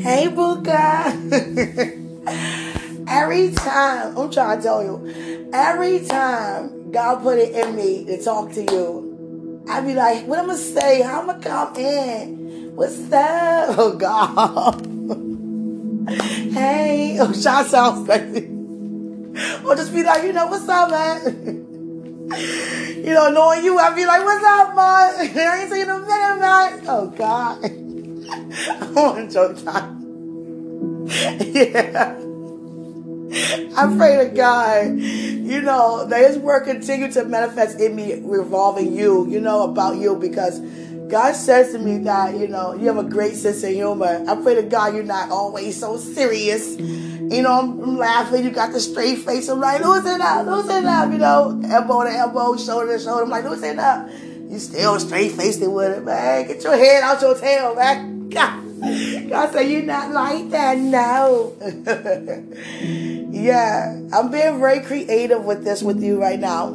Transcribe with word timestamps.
Hey, 0.00 0.28
Buka. 0.28 1.12
every 3.08 3.52
time, 3.52 4.18
I'm 4.18 4.30
trying 4.30 4.58
to 4.58 4.62
tell 4.62 4.82
you, 4.82 5.50
every 5.52 6.04
time 6.04 6.90
God 6.90 7.22
put 7.22 7.38
it 7.38 7.54
in 7.54 7.76
me 7.76 8.04
to 8.06 8.22
talk 8.22 8.52
to 8.52 8.62
you, 8.62 9.64
I 9.68 9.80
be 9.80 9.94
like, 9.94 10.26
what 10.26 10.44
going 10.44 10.56
to 10.58 10.62
say? 10.62 11.02
How 11.02 11.24
going 11.24 11.40
to 11.40 11.48
come 11.48 11.76
in? 11.76 12.76
What's 12.76 13.12
up? 13.12 13.76
Oh, 13.78 13.96
God. 13.96 14.86
hey. 16.52 17.16
Oh, 17.20 17.32
sounds 17.32 18.06
crazy. 18.06 18.48
Or 19.64 19.74
just 19.74 19.92
be 19.92 20.02
like, 20.02 20.22
you 20.24 20.32
know, 20.32 20.48
what's 20.48 20.68
up, 20.68 20.90
man? 20.90 21.64
you 23.04 23.14
know, 23.14 23.30
knowing 23.30 23.64
you, 23.64 23.78
I'd 23.78 23.94
be 23.94 24.04
like, 24.04 24.24
what's 24.24 24.44
up, 24.44 24.74
man? 24.76 25.38
I 25.38 25.60
ain't 25.62 25.72
seen 25.72 25.88
a 25.88 25.98
minute, 25.98 26.40
man. 26.40 26.84
Oh, 26.88 27.06
God. 27.16 27.83
Oh, 28.96 29.14
I'm 29.14 29.24
on 29.24 29.30
joke 29.30 29.62
time. 29.64 31.06
yeah. 31.06 32.16
I 33.76 33.92
pray 33.96 34.16
to 34.18 34.32
God, 34.34 34.98
you 34.98 35.60
know, 35.60 36.06
that 36.06 36.28
His 36.28 36.38
word 36.38 36.64
continue 36.64 37.10
to 37.12 37.24
manifest 37.24 37.80
in 37.80 37.96
me, 37.96 38.20
revolving 38.22 38.94
you, 38.94 39.26
you 39.28 39.40
know, 39.40 39.64
about 39.64 39.96
you, 39.96 40.14
because 40.14 40.60
God 41.08 41.34
says 41.34 41.72
to 41.72 41.78
me 41.78 41.98
that, 41.98 42.36
you 42.38 42.48
know, 42.48 42.74
you 42.74 42.86
have 42.86 42.98
a 42.98 43.08
great 43.08 43.34
sense 43.34 43.62
of 43.64 43.70
humor. 43.70 44.24
I 44.28 44.36
pray 44.36 44.54
to 44.54 44.62
God 44.62 44.94
you're 44.94 45.02
not 45.02 45.30
always 45.30 45.78
so 45.78 45.96
serious. 45.96 46.76
You 46.76 47.42
know, 47.42 47.52
I'm, 47.52 47.80
I'm 47.82 47.98
laughing, 47.98 48.44
you 48.44 48.50
got 48.50 48.72
the 48.72 48.80
straight 48.80 49.18
face. 49.18 49.48
I'm 49.48 49.60
like, 49.60 49.82
loosen 49.82 50.20
up, 50.20 50.46
loosen 50.46 50.86
up, 50.86 51.10
you 51.10 51.18
know, 51.18 51.60
elbow 51.66 52.04
to 52.04 52.10
elbow, 52.10 52.56
shoulder 52.56 52.96
to 52.96 53.02
shoulder. 53.02 53.24
I'm 53.24 53.30
like, 53.30 53.44
loosen 53.44 53.78
up. 53.78 54.08
You 54.48 54.58
still 54.58 55.00
straight 55.00 55.32
faced 55.32 55.62
it 55.62 55.68
with 55.68 55.98
it, 55.98 56.04
man. 56.04 56.46
Get 56.46 56.62
your 56.62 56.76
head 56.76 57.02
out 57.02 57.20
your 57.20 57.36
tail, 57.36 57.74
man. 57.74 58.13
God. 58.30 58.64
God 59.28 59.52
said, 59.52 59.62
You're 59.62 59.82
not 59.82 60.10
like 60.10 60.50
that 60.50 60.78
now. 60.78 61.52
yeah, 63.30 63.98
I'm 64.12 64.30
being 64.30 64.60
very 64.60 64.80
creative 64.80 65.44
with 65.44 65.64
this 65.64 65.82
with 65.82 66.02
you 66.02 66.20
right 66.20 66.38
now. 66.38 66.68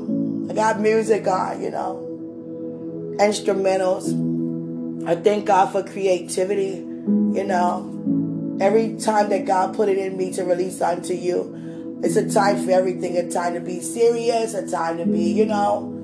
I 0.49 0.53
got 0.53 0.79
music 0.79 1.27
on, 1.27 1.61
you 1.61 1.69
know, 1.69 3.15
instrumentals. 3.19 5.07
I 5.07 5.15
thank 5.15 5.45
God 5.45 5.71
for 5.71 5.83
creativity, 5.83 6.77
you 6.77 7.43
know. 7.43 8.57
Every 8.59 8.97
time 8.97 9.29
that 9.29 9.45
God 9.45 9.75
put 9.75 9.87
it 9.87 9.97
in 9.97 10.17
me 10.17 10.33
to 10.33 10.43
release 10.43 10.81
unto 10.81 11.13
you, 11.13 11.99
it's 12.03 12.15
a 12.15 12.29
time 12.29 12.65
for 12.65 12.71
everything 12.71 13.17
a 13.17 13.29
time 13.29 13.53
to 13.53 13.59
be 13.59 13.81
serious, 13.81 14.53
a 14.53 14.67
time 14.67 14.97
to 14.97 15.05
be, 15.05 15.31
you 15.31 15.45
know, 15.45 15.95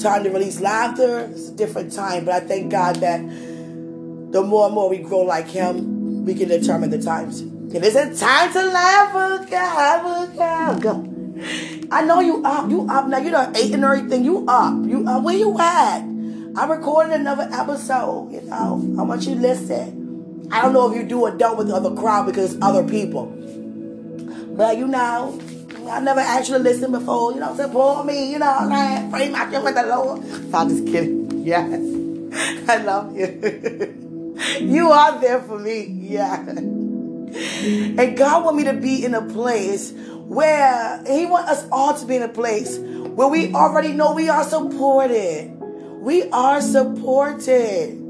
time 0.00 0.24
to 0.24 0.30
release 0.30 0.60
laughter. 0.60 1.28
It's 1.30 1.48
a 1.48 1.52
different 1.54 1.92
time, 1.92 2.24
but 2.24 2.34
I 2.34 2.46
thank 2.46 2.70
God 2.70 2.96
that 2.96 3.20
the 4.34 4.42
more 4.42 4.66
and 4.66 4.74
more 4.74 4.90
we 4.90 4.98
grow 4.98 5.20
like 5.20 5.46
him, 5.46 6.24
we 6.24 6.34
can 6.34 6.48
determine 6.48 6.90
the 6.90 7.00
times. 7.00 7.40
It 7.72 7.84
is 7.84 7.94
a 7.94 8.12
time 8.16 8.52
to 8.52 8.64
laugh, 8.66 9.48
God, 9.48 10.82
God. 10.82 11.10
I 11.92 12.02
know 12.02 12.18
you 12.18 12.42
up, 12.44 12.68
you 12.68 12.84
up 12.90 13.06
now. 13.06 13.18
You 13.18 13.30
done 13.30 13.54
ate 13.54 13.72
and 13.72 13.84
everything. 13.84 14.24
You 14.24 14.44
up, 14.48 14.74
you 14.86 15.08
up. 15.08 15.22
Where 15.22 15.36
you 15.36 15.56
at? 15.56 16.00
I 16.56 16.66
recorded 16.68 17.12
another 17.12 17.48
episode. 17.52 18.32
You 18.32 18.40
know, 18.40 18.96
I 18.98 19.02
want 19.02 19.24
you 19.24 19.36
to 19.36 19.40
listen. 19.40 20.48
I 20.50 20.62
don't 20.62 20.72
know 20.72 20.90
if 20.90 20.96
you 20.96 21.04
do 21.04 21.20
or 21.20 21.30
don't 21.30 21.56
with 21.56 21.68
the 21.68 21.76
other 21.76 21.94
crowd 21.94 22.26
because 22.26 22.54
it's 22.54 22.64
other 22.64 22.82
people, 22.82 23.26
but 24.56 24.78
you 24.78 24.88
know, 24.88 25.40
I 25.88 26.00
never 26.00 26.20
actually 26.20 26.58
listened 26.58 26.92
before. 26.92 27.34
You 27.34 27.38
know, 27.38 27.54
support 27.54 28.04
me. 28.04 28.32
You 28.32 28.40
know, 28.40 28.66
like 28.68 29.10
pray 29.12 29.28
my 29.28 29.44
with 29.60 29.76
the 29.76 29.86
Lord. 29.86 30.24
So 30.50 30.58
I'm 30.58 30.68
just 30.70 30.86
kidding. 30.86 31.22
Yes, 31.44 31.78
I 32.68 32.78
love 32.78 33.14
you. 33.14 34.00
you 34.60 34.90
are 34.90 35.20
there 35.20 35.40
for 35.40 35.58
me. 35.58 35.84
Yeah. 35.84 36.36
And 37.36 38.16
God 38.16 38.44
want 38.44 38.56
me 38.56 38.64
to 38.64 38.74
be 38.74 39.04
in 39.04 39.14
a 39.14 39.22
place 39.22 39.92
where 39.94 41.02
He 41.06 41.26
want 41.26 41.48
us 41.48 41.66
all 41.70 41.94
to 41.98 42.06
be 42.06 42.16
in 42.16 42.22
a 42.22 42.28
place 42.28 42.78
where 42.78 43.28
we 43.28 43.52
already 43.54 43.92
know 43.92 44.12
we 44.12 44.28
are 44.28 44.44
supported. 44.44 45.50
We 46.00 46.28
are 46.30 46.60
supported. 46.60 48.00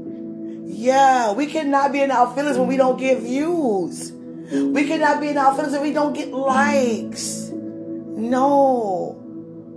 Yeah, 0.65 1.33
we 1.33 1.47
cannot 1.47 1.91
be 1.91 2.01
in 2.01 2.11
our 2.11 2.33
feelings 2.35 2.57
when 2.57 2.67
we 2.67 2.77
don't 2.77 2.99
get 2.99 3.19
views. 3.19 4.11
We 4.11 4.87
cannot 4.87 5.21
be 5.21 5.29
in 5.29 5.37
our 5.37 5.55
feelings 5.55 5.73
when 5.73 5.81
we 5.83 5.93
don't 5.93 6.13
get 6.13 6.31
likes. 6.31 7.49
No. 7.53 9.21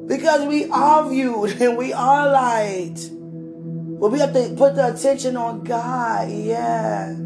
Because 0.06 0.46
we 0.46 0.68
are 0.70 1.08
viewed 1.08 1.50
and 1.60 1.76
we 1.76 1.92
are 1.92 2.30
liked. 2.30 3.17
But 4.00 4.12
we 4.12 4.20
have 4.20 4.32
to 4.32 4.54
put 4.56 4.76
the 4.76 4.94
attention 4.94 5.36
on 5.36 5.64
God. 5.64 6.30
Yeah. 6.30 7.16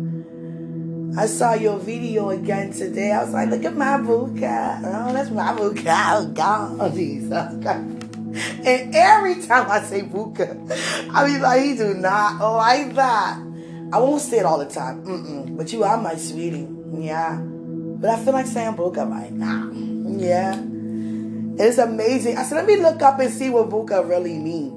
I 1.15 1.27
saw 1.27 1.53
your 1.53 1.79
video 1.79 2.31
again 2.31 2.73
today. 2.73 3.13
I 3.13 3.23
was 3.23 3.35
like, 3.35 3.51
look 3.51 3.65
at 3.65 3.77
my 3.77 3.99
buka. 3.99 4.81
Oh, 4.83 5.13
that's 5.13 5.31
my 5.31 5.53
buka. 5.53 5.85
Oh, 6.13 6.27
God. 6.33 6.95
Jesus 6.95 7.29
And 8.65 8.95
every 8.95 9.43
time 9.43 9.71
I 9.71 9.83
say 9.83 10.01
buka, 10.01 10.57
I 11.13 11.27
be 11.27 11.39
like, 11.39 11.63
he 11.63 11.77
do 11.77 11.93
not 11.93 12.41
like 12.41 12.95
that. 12.95 13.37
I 13.93 13.99
won't 13.99 14.23
say 14.23 14.39
it 14.39 14.47
all 14.47 14.59
the 14.59 14.65
time. 14.65 15.05
Mm-mm. 15.05 15.55
But 15.59 15.71
you 15.75 15.85
are 15.85 15.99
my 15.99 16.15
sweetie. 16.15 16.67
Yeah. 16.95 17.39
But 17.43 18.09
I 18.09 18.25
feel 18.25 18.33
like 18.33 18.47
saying 18.47 18.77
buka 18.77 19.09
right 19.09 19.33
now. 19.33 19.71
Yeah. 20.19 20.59
It's 21.59 21.77
amazing. 21.77 22.39
I 22.39 22.45
said, 22.45 22.57
let 22.57 22.67
me 22.67 22.77
look 22.77 23.03
up 23.03 23.21
and 23.21 23.31
see 23.31 23.51
what 23.51 23.69
buka 23.69 24.09
really 24.09 24.39
means. 24.39 24.72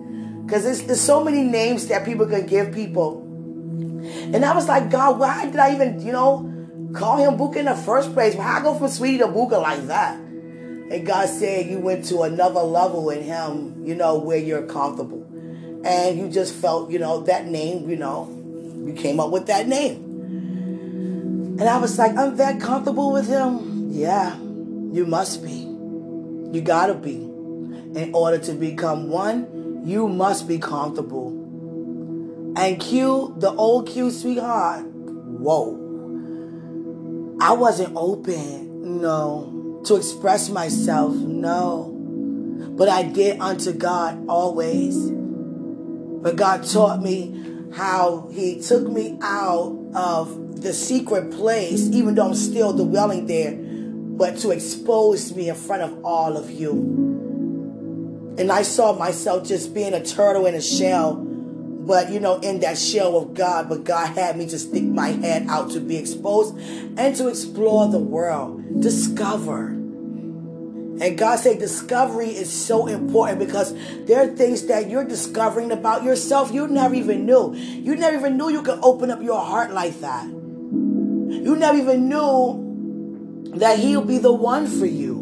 Because 0.45 0.63
there's, 0.63 0.83
there's 0.83 1.01
so 1.01 1.23
many 1.23 1.43
names 1.43 1.87
that 1.87 2.05
people 2.05 2.27
can 2.27 2.45
give 2.45 2.71
people. 2.71 3.21
And 4.33 4.45
I 4.45 4.53
was 4.53 4.67
like, 4.67 4.91
God, 4.91 5.19
why 5.19 5.45
did 5.45 5.57
I 5.57 5.73
even, 5.73 6.05
you 6.05 6.11
know, 6.11 6.51
call 6.93 7.17
him 7.17 7.37
Buka 7.37 7.57
in 7.57 7.65
the 7.65 7.75
first 7.75 8.13
place? 8.13 8.35
Why 8.35 8.59
I 8.59 8.61
go 8.61 8.77
from 8.77 8.89
Sweetie 8.89 9.17
to 9.19 9.27
Buka 9.27 9.59
like 9.61 9.87
that? 9.87 10.17
And 10.17 11.05
God 11.05 11.27
said 11.29 11.65
you 11.65 11.79
went 11.79 12.05
to 12.05 12.21
another 12.21 12.59
level 12.59 13.09
in 13.09 13.23
him, 13.23 13.83
you 13.83 13.95
know, 13.95 14.19
where 14.19 14.37
you're 14.37 14.67
comfortable. 14.67 15.23
And 15.83 16.19
you 16.19 16.29
just 16.29 16.53
felt, 16.53 16.91
you 16.91 16.99
know, 16.99 17.21
that 17.21 17.47
name, 17.47 17.89
you 17.89 17.95
know, 17.95 18.29
you 18.85 18.93
came 18.93 19.19
up 19.19 19.31
with 19.31 19.47
that 19.47 19.67
name. 19.67 20.03
And 21.59 21.63
I 21.63 21.77
was 21.77 21.97
like, 21.97 22.15
I'm 22.15 22.37
that 22.37 22.59
comfortable 22.61 23.13
with 23.13 23.27
him? 23.27 23.89
Yeah, 23.91 24.35
you 24.37 25.05
must 25.07 25.43
be. 25.43 25.53
You 25.53 26.61
gotta 26.61 26.93
be. 26.93 27.15
In 27.15 28.11
order 28.13 28.37
to 28.37 28.53
become 28.53 29.09
one 29.09 29.47
you 29.85 30.07
must 30.07 30.47
be 30.47 30.57
comfortable. 30.57 31.29
And 32.57 32.79
Q, 32.79 33.35
the 33.37 33.51
old 33.51 33.87
Q 33.87 34.09
sweetheart, 34.09 34.85
whoa. 34.85 35.81
I 37.39 37.53
wasn't 37.53 37.93
open, 37.95 39.01
no, 39.01 39.81
to 39.85 39.95
express 39.95 40.49
myself, 40.49 41.13
no. 41.13 41.91
But 42.77 42.89
I 42.89 43.03
did 43.03 43.39
unto 43.39 43.73
God 43.73 44.25
always. 44.27 44.97
But 45.11 46.35
God 46.35 46.63
taught 46.63 47.03
me 47.03 47.69
how 47.75 48.29
He 48.33 48.59
took 48.61 48.89
me 48.89 49.19
out 49.21 49.77
of 49.93 50.61
the 50.61 50.73
secret 50.73 51.31
place, 51.31 51.89
even 51.91 52.15
though 52.15 52.29
I'm 52.29 52.35
still 52.35 52.73
dwelling 52.73 53.27
there, 53.27 53.53
but 53.55 54.37
to 54.39 54.49
expose 54.49 55.35
me 55.35 55.49
in 55.49 55.55
front 55.55 55.83
of 55.83 56.03
all 56.03 56.37
of 56.37 56.49
you. 56.49 57.14
And 58.37 58.51
I 58.51 58.63
saw 58.63 58.93
myself 58.93 59.47
just 59.47 59.73
being 59.73 59.93
a 59.93 60.03
turtle 60.03 60.45
in 60.45 60.55
a 60.55 60.61
shell, 60.61 61.15
but 61.15 62.11
you 62.11 62.19
know, 62.19 62.39
in 62.39 62.59
that 62.59 62.77
shell 62.77 63.17
of 63.17 63.33
God. 63.33 63.69
But 63.69 63.83
God 63.83 64.07
had 64.15 64.37
me 64.37 64.47
to 64.47 64.59
stick 64.59 64.83
my 64.83 65.09
head 65.09 65.47
out 65.47 65.71
to 65.71 65.79
be 65.79 65.97
exposed 65.97 66.57
and 66.57 67.15
to 67.15 67.27
explore 67.27 67.87
the 67.87 67.99
world, 67.99 68.81
discover. 68.81 69.67
And 70.97 71.17
God 71.17 71.39
said 71.39 71.59
discovery 71.59 72.29
is 72.29 72.51
so 72.51 72.87
important 72.87 73.39
because 73.39 73.73
there 74.05 74.21
are 74.21 74.27
things 74.27 74.67
that 74.67 74.89
you're 74.89 75.03
discovering 75.03 75.71
about 75.71 76.03
yourself 76.03 76.53
you 76.53 76.67
never 76.67 76.95
even 76.95 77.25
knew. 77.25 77.53
You 77.53 77.97
never 77.97 78.17
even 78.17 78.37
knew 78.37 78.49
you 78.49 78.61
could 78.61 78.79
open 78.81 79.11
up 79.11 79.21
your 79.21 79.39
heart 79.39 79.71
like 79.71 79.99
that. 79.99 80.25
You 80.25 81.55
never 81.57 81.77
even 81.77 82.07
knew 82.07 83.51
that 83.55 83.79
He'll 83.79 84.05
be 84.05 84.19
the 84.19 84.31
one 84.31 84.67
for 84.67 84.85
you. 84.85 85.14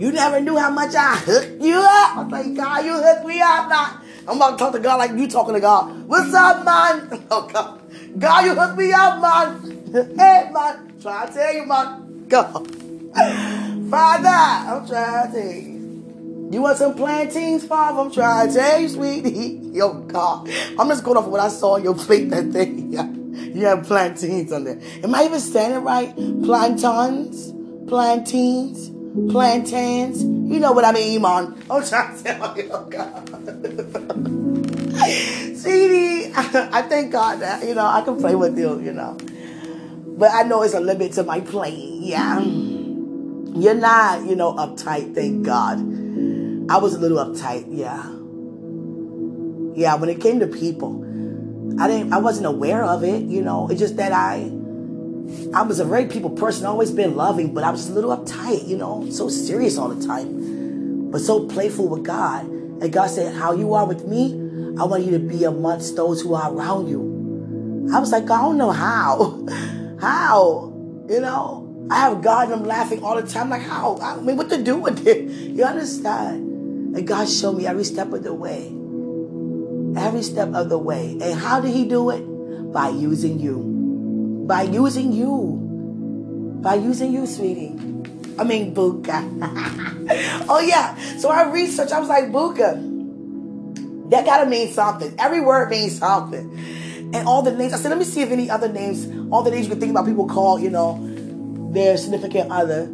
You 0.00 0.10
never 0.12 0.40
knew 0.40 0.56
how 0.56 0.70
much 0.70 0.94
I 0.94 1.14
hooked 1.16 1.60
you 1.60 1.76
up. 1.76 2.16
I 2.16 2.22
was 2.22 2.32
like, 2.32 2.54
God, 2.54 2.86
you 2.86 2.94
hooked 2.94 3.26
me 3.26 3.38
up 3.42 3.68
now. 3.68 4.00
I'm 4.26 4.36
about 4.38 4.52
to 4.52 4.56
talk 4.56 4.72
to 4.72 4.78
God 4.78 4.96
like 4.96 5.10
you 5.10 5.28
talking 5.28 5.52
to 5.52 5.60
God. 5.60 6.08
What's 6.08 6.32
up, 6.32 6.64
man? 6.64 7.26
Oh, 7.30 7.46
God. 7.46 7.82
God, 8.18 8.46
you 8.46 8.54
hooked 8.54 8.78
me 8.78 8.92
up, 8.94 9.20
man. 9.20 9.76
Hey, 10.16 10.48
man. 10.50 10.98
Try 11.02 11.26
to 11.26 11.32
tell 11.34 11.54
you, 11.54 11.66
man. 11.66 12.24
God. 12.28 12.66
Father, 13.90 14.28
I'm 14.28 14.86
trying 14.86 15.32
to 15.32 15.38
tell 15.38 15.52
you. 15.52 16.48
You 16.50 16.62
want 16.62 16.78
some 16.78 16.94
plantains, 16.94 17.66
Father? 17.66 18.00
I'm 18.00 18.10
trying 18.10 18.48
to 18.48 18.54
tell 18.54 18.80
you, 18.80 18.88
sweetie. 18.88 19.60
Yo, 19.74 19.92
God. 20.04 20.48
I'm 20.78 20.88
just 20.88 21.04
going 21.04 21.18
off 21.18 21.26
of 21.26 21.30
what 21.30 21.40
I 21.40 21.48
saw 21.48 21.74
on 21.74 21.84
your 21.84 21.94
plate 21.94 22.30
that 22.30 22.50
day. 22.50 22.70
You 22.70 23.66
have 23.66 23.84
plantains 23.84 24.50
on 24.50 24.64
there. 24.64 24.80
Am 25.04 25.14
I 25.14 25.24
even 25.24 25.40
saying 25.40 25.72
it 25.72 25.78
right? 25.80 26.14
Plantains? 26.42 27.52
Plantains? 27.86 28.99
Plantains. 29.30 30.22
You 30.22 30.60
know 30.60 30.72
what 30.72 30.84
I 30.84 30.92
mean, 30.92 31.22
man. 31.22 31.56
I'm 31.70 31.84
trying 31.84 32.16
to 32.16 32.22
tell 32.22 32.56
you, 32.56 32.68
oh 32.72 32.84
God. 32.84 33.26
CD, 35.56 36.32
I 36.36 36.82
thank 36.82 37.12
God 37.12 37.40
that, 37.40 37.66
you 37.66 37.74
know, 37.74 37.86
I 37.86 38.02
can 38.02 38.18
play 38.18 38.34
with 38.34 38.58
you, 38.58 38.80
you 38.80 38.92
know. 38.92 39.16
But 40.18 40.30
I 40.32 40.42
know 40.42 40.62
it's 40.62 40.74
a 40.74 40.80
limit 40.80 41.12
to 41.12 41.22
my 41.22 41.40
playing, 41.40 42.02
yeah. 42.02 42.40
You're 42.40 43.74
not, 43.74 44.26
you 44.26 44.36
know, 44.36 44.54
uptight, 44.54 45.14
thank 45.14 45.44
God. 45.44 45.78
I 46.70 46.78
was 46.78 46.94
a 46.94 46.98
little 46.98 47.18
uptight, 47.18 47.66
yeah. 47.68 48.02
Yeah, 49.74 49.94
when 49.96 50.08
it 50.08 50.20
came 50.20 50.40
to 50.40 50.46
people, 50.46 51.00
I 51.80 51.88
didn't 51.88 52.12
I 52.12 52.18
wasn't 52.18 52.46
aware 52.46 52.84
of 52.84 53.02
it, 53.04 53.22
you 53.22 53.42
know. 53.42 53.68
It's 53.68 53.80
just 53.80 53.96
that 53.96 54.12
I 54.12 54.50
I 55.54 55.62
was 55.62 55.80
a 55.80 55.84
very 55.84 56.06
people 56.06 56.30
person, 56.30 56.66
always 56.66 56.90
been 56.90 57.16
loving, 57.16 57.54
but 57.54 57.64
I 57.64 57.70
was 57.70 57.88
a 57.88 57.92
little 57.92 58.16
uptight, 58.16 58.66
you 58.66 58.76
know, 58.76 59.08
so 59.10 59.28
serious 59.28 59.78
all 59.78 59.88
the 59.88 60.06
time, 60.06 61.10
but 61.10 61.20
so 61.20 61.46
playful 61.46 61.88
with 61.88 62.04
God. 62.04 62.46
And 62.46 62.92
God 62.92 63.08
said, 63.08 63.34
How 63.34 63.52
you 63.52 63.74
are 63.74 63.86
with 63.86 64.06
me, 64.06 64.32
I 64.78 64.84
want 64.84 65.04
you 65.04 65.10
to 65.12 65.18
be 65.18 65.44
amongst 65.44 65.96
those 65.96 66.22
who 66.22 66.34
are 66.34 66.52
around 66.52 66.88
you. 66.88 67.90
I 67.92 67.98
was 67.98 68.12
like, 68.12 68.24
I 68.24 68.40
don't 68.40 68.56
know 68.56 68.70
how. 68.70 69.44
how? 70.00 70.72
You 71.08 71.20
know? 71.20 71.86
I 71.90 71.98
have 72.00 72.22
God 72.22 72.44
and 72.50 72.60
I'm 72.60 72.64
laughing 72.64 73.02
all 73.02 73.20
the 73.20 73.26
time. 73.26 73.50
Like, 73.50 73.62
how? 73.62 73.98
I 74.00 74.20
mean, 74.20 74.36
what 74.36 74.48
to 74.50 74.62
do 74.62 74.76
with 74.76 75.06
it? 75.06 75.28
You 75.50 75.64
understand? 75.64 76.96
And 76.96 77.06
God 77.06 77.28
showed 77.28 77.58
me 77.58 77.66
every 77.66 77.84
step 77.84 78.12
of 78.12 78.22
the 78.22 78.32
way. 78.32 78.68
Every 80.00 80.22
step 80.22 80.54
of 80.54 80.68
the 80.68 80.78
way. 80.78 81.18
And 81.20 81.38
how 81.38 81.60
did 81.60 81.72
He 81.72 81.84
do 81.84 82.10
it? 82.10 82.22
By 82.72 82.88
using 82.88 83.40
you. 83.40 83.69
By 84.50 84.62
using 84.62 85.12
you. 85.12 86.58
By 86.60 86.74
using 86.74 87.12
you, 87.12 87.24
sweetie. 87.24 87.70
I 88.36 88.42
mean, 88.42 88.74
Buka. 88.74 89.22
oh, 90.48 90.58
yeah. 90.58 90.96
So 91.18 91.30
I 91.30 91.48
researched. 91.52 91.92
I 91.92 92.00
was 92.00 92.08
like, 92.08 92.32
Buka. 92.32 94.10
That 94.10 94.24
gotta 94.24 94.50
mean 94.50 94.72
something. 94.72 95.14
Every 95.20 95.40
word 95.40 95.70
means 95.70 96.00
something. 96.00 96.50
And 97.14 97.28
all 97.28 97.42
the 97.42 97.52
names, 97.52 97.72
I 97.74 97.76
said, 97.76 97.90
let 97.90 97.98
me 97.98 98.04
see 98.04 98.22
if 98.22 98.32
any 98.32 98.50
other 98.50 98.68
names, 98.68 99.06
all 99.30 99.44
the 99.44 99.52
names 99.52 99.66
you 99.66 99.70
can 99.70 99.78
think 99.78 99.92
about 99.92 100.04
people 100.04 100.26
call, 100.26 100.58
you 100.58 100.70
know, 100.70 100.98
their 101.72 101.96
significant 101.96 102.50
other. 102.50 102.90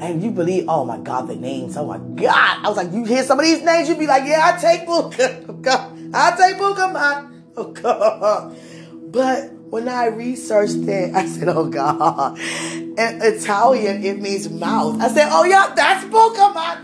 And 0.00 0.20
you 0.20 0.32
believe, 0.32 0.64
oh 0.66 0.84
my 0.84 0.98
God, 0.98 1.28
the 1.28 1.36
names. 1.36 1.76
Oh 1.76 1.86
my 1.86 1.98
God. 1.98 2.64
I 2.64 2.66
was 2.66 2.76
like, 2.76 2.90
you 2.92 3.04
hear 3.04 3.22
some 3.22 3.38
of 3.38 3.44
these 3.44 3.62
names, 3.62 3.88
you'd 3.88 4.00
be 4.00 4.08
like, 4.08 4.24
yeah, 4.26 4.52
I 4.52 4.60
take 4.60 4.84
Buka. 4.84 6.10
I 6.12 6.36
take 6.36 6.56
Buka, 6.56 6.92
man. 6.92 8.64
But 9.12 9.57
when 9.70 9.88
I 9.88 10.06
researched 10.06 10.88
it, 10.88 11.14
I 11.14 11.26
said, 11.26 11.48
oh 11.48 11.66
God. 11.68 12.38
In 12.38 12.98
Italian, 13.22 14.04
it 14.04 14.20
means 14.20 14.48
mouth. 14.50 15.00
I 15.00 15.08
said, 15.08 15.28
oh 15.30 15.44
yeah, 15.44 15.72
that's 15.74 16.04
man. 16.04 16.78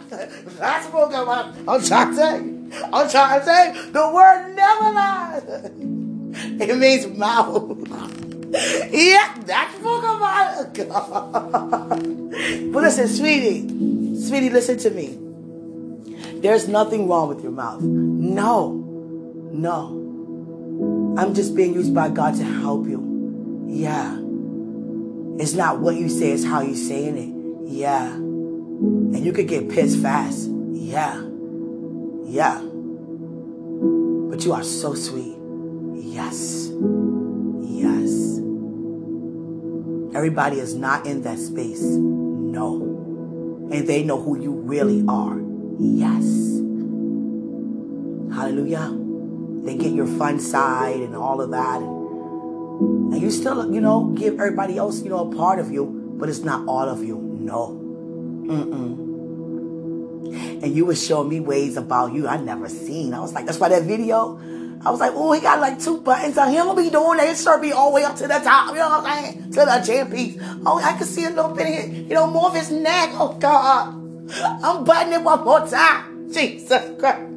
That's 0.58 0.92
man. 0.92 1.54
I'm 1.68 1.82
trying 1.82 2.14
to. 2.16 2.54
I'm 2.92 3.08
trying 3.08 3.40
to 3.40 3.46
say 3.46 3.72
the 3.92 4.10
word 4.12 4.54
never 4.54 4.90
lies. 4.92 5.70
It 6.60 6.76
means 6.78 7.06
mouth. 7.16 7.78
yeah, 8.90 9.34
that's 9.46 9.74
Pokemon. 9.78 10.74
but 12.72 12.82
listen, 12.82 13.08
sweetie, 13.08 13.68
sweetie, 14.20 14.50
listen 14.50 14.78
to 14.78 14.90
me. 14.90 15.18
There's 16.40 16.68
nothing 16.68 17.08
wrong 17.08 17.28
with 17.28 17.42
your 17.42 17.52
mouth. 17.52 17.80
No, 17.80 18.72
no. 19.52 20.03
I'm 21.16 21.32
just 21.32 21.54
being 21.54 21.74
used 21.74 21.94
by 21.94 22.08
God 22.08 22.34
to 22.36 22.44
help 22.44 22.88
you. 22.88 23.66
Yeah. 23.68 24.18
It's 25.38 25.52
not 25.54 25.78
what 25.78 25.94
you 25.94 26.08
say, 26.08 26.32
it's 26.32 26.44
how 26.44 26.60
you're 26.60 26.74
saying 26.74 27.16
it. 27.16 27.70
Yeah. 27.72 28.14
And 28.14 29.24
you 29.24 29.32
could 29.32 29.46
get 29.46 29.68
pissed 29.68 30.00
fast. 30.00 30.48
Yeah. 30.72 31.22
Yeah. 32.24 32.58
But 34.30 34.44
you 34.44 34.52
are 34.52 34.64
so 34.64 34.94
sweet. 34.94 35.36
Yes. 35.94 36.70
Yes. 37.62 38.40
Everybody 40.16 40.58
is 40.58 40.74
not 40.74 41.06
in 41.06 41.22
that 41.22 41.38
space. 41.38 41.82
No. 41.82 43.68
And 43.70 43.86
they 43.86 44.02
know 44.02 44.20
who 44.20 44.40
you 44.40 44.52
really 44.52 45.04
are. 45.06 45.40
Yes. 45.78 46.24
Hallelujah. 48.34 49.03
They 49.64 49.76
get 49.76 49.92
your 49.92 50.06
fun 50.06 50.40
side 50.40 51.00
and 51.00 51.16
all 51.16 51.40
of 51.40 51.50
that. 51.50 51.80
And 51.80 53.20
you 53.20 53.30
still, 53.30 53.72
you 53.72 53.80
know, 53.80 54.04
give 54.16 54.34
everybody 54.34 54.76
else, 54.76 55.02
you 55.02 55.10
know, 55.10 55.30
a 55.30 55.34
part 55.34 55.58
of 55.58 55.70
you, 55.70 56.14
but 56.18 56.28
it's 56.28 56.40
not 56.40 56.66
all 56.68 56.88
of 56.88 57.02
you. 57.02 57.16
No. 57.40 57.80
Mm-mm 58.46 59.04
and 60.64 60.74
you 60.74 60.86
was 60.86 61.04
showing 61.04 61.28
me 61.28 61.40
ways 61.40 61.76
about 61.76 62.12
you 62.12 62.26
I 62.26 62.38
never 62.38 62.68
seen. 62.68 63.12
I 63.12 63.20
was 63.20 63.32
like, 63.34 63.46
that's 63.46 63.58
why 63.58 63.68
that 63.68 63.82
video. 63.82 64.40
I 64.84 64.90
was 64.90 65.00
like, 65.00 65.12
oh, 65.14 65.32
he 65.32 65.40
got 65.40 65.60
like 65.60 65.78
two 65.78 66.00
buttons 66.00 66.36
on 66.36 66.50
him. 66.52 66.74
Be 66.76 66.90
doing 66.90 67.18
that. 67.18 67.28
His 67.28 67.42
shirt 67.42 67.62
be 67.62 67.72
all 67.72 67.90
the 67.90 67.96
way 67.96 68.04
up 68.04 68.16
to 68.16 68.28
the 68.28 68.38
top. 68.38 68.70
You 68.70 68.76
know 68.76 68.88
what 68.88 69.06
I'm 69.06 69.24
saying? 69.24 69.50
To 69.52 69.60
the 69.60 69.82
jam 69.84 70.10
piece. 70.10 70.38
Oh, 70.66 70.80
I 70.82 70.92
can 70.96 71.06
see 71.06 71.24
a 71.24 71.30
little 71.30 71.54
bit 71.54 71.66
of 71.66 71.74
his, 71.74 71.98
you 72.00 72.14
know, 72.14 72.26
more 72.26 72.48
of 72.48 72.54
his 72.54 72.70
neck. 72.70 73.10
Oh 73.14 73.36
God, 73.38 73.94
I'm 74.62 74.84
buttoning 74.84 75.20
it 75.20 75.22
one 75.22 75.44
more 75.44 75.66
time. 75.66 76.30
Jesus 76.32 76.98
Christ. 76.98 77.33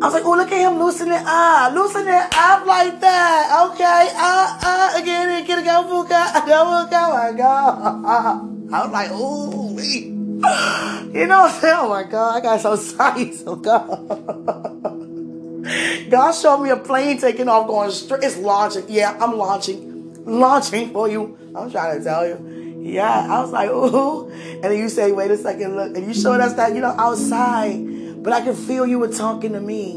I 0.00 0.04
was 0.04 0.14
like, 0.14 0.24
oh, 0.24 0.36
look 0.36 0.52
at 0.52 0.60
him 0.60 0.78
loosening 0.78 1.14
it 1.14 1.26
up, 1.26 1.74
loosening 1.74 2.06
it 2.06 2.32
up 2.32 2.64
like 2.66 3.00
that. 3.00 3.68
Okay, 3.72 4.10
uh, 4.14 4.58
uh, 4.62 4.92
again, 5.02 5.44
get 5.44 5.58
a 5.58 5.62
go, 5.62 5.82
go, 5.82 6.04
go, 6.06 6.08
my 6.08 7.32
God. 7.36 8.04
I 8.72 8.84
was 8.84 8.92
like, 8.92 9.10
ooh. 9.10 9.58
You 11.08 11.26
know 11.26 11.40
what 11.40 11.54
I'm 11.54 11.60
saying? 11.60 11.74
Oh 11.78 11.88
my 11.88 12.02
God, 12.04 12.36
I 12.36 12.40
got 12.40 12.60
so 12.60 12.72
excited. 12.74 13.34
So 13.34 13.56
God. 13.56 13.88
God 16.10 16.32
showed 16.32 16.62
me 16.62 16.70
a 16.70 16.76
plane 16.76 17.18
taking 17.18 17.48
off 17.48 17.66
going 17.66 17.90
straight. 17.90 18.22
It's 18.22 18.36
launching. 18.36 18.84
Yeah, 18.88 19.18
I'm 19.20 19.36
launching. 19.36 20.24
Launching 20.24 20.90
for 20.90 21.08
you. 21.08 21.36
I'm 21.56 21.72
trying 21.72 21.98
to 21.98 22.04
tell 22.04 22.24
you. 22.26 22.38
Yeah, 22.82 23.26
I 23.28 23.40
was 23.40 23.50
like, 23.50 23.68
ooh. 23.70 24.30
And 24.30 24.62
then 24.64 24.78
you 24.78 24.88
say, 24.88 25.10
wait 25.10 25.32
a 25.32 25.36
second, 25.36 25.74
look. 25.76 25.96
And 25.96 26.06
you 26.06 26.14
showed 26.14 26.40
us 26.40 26.54
that, 26.54 26.72
you 26.74 26.80
know, 26.80 26.94
outside. 26.96 27.74
But 28.22 28.32
I 28.32 28.40
could 28.42 28.56
feel 28.56 28.86
you 28.86 28.98
were 28.98 29.12
talking 29.12 29.52
to 29.52 29.60
me. 29.60 29.92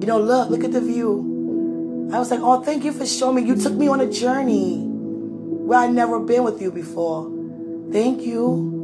You 0.00 0.06
know, 0.06 0.18
look, 0.18 0.50
look 0.50 0.64
at 0.64 0.72
the 0.72 0.80
view. 0.80 2.10
I 2.12 2.18
was 2.18 2.30
like, 2.30 2.40
oh, 2.40 2.62
thank 2.62 2.84
you 2.84 2.92
for 2.92 3.06
showing 3.06 3.36
me. 3.36 3.42
You 3.42 3.56
took 3.56 3.74
me 3.74 3.88
on 3.88 4.00
a 4.00 4.10
journey 4.10 4.82
where 4.84 5.78
I'd 5.80 5.92
never 5.92 6.18
been 6.20 6.44
with 6.44 6.60
you 6.60 6.70
before. 6.70 7.30
Thank 7.92 8.22
you. 8.22 8.80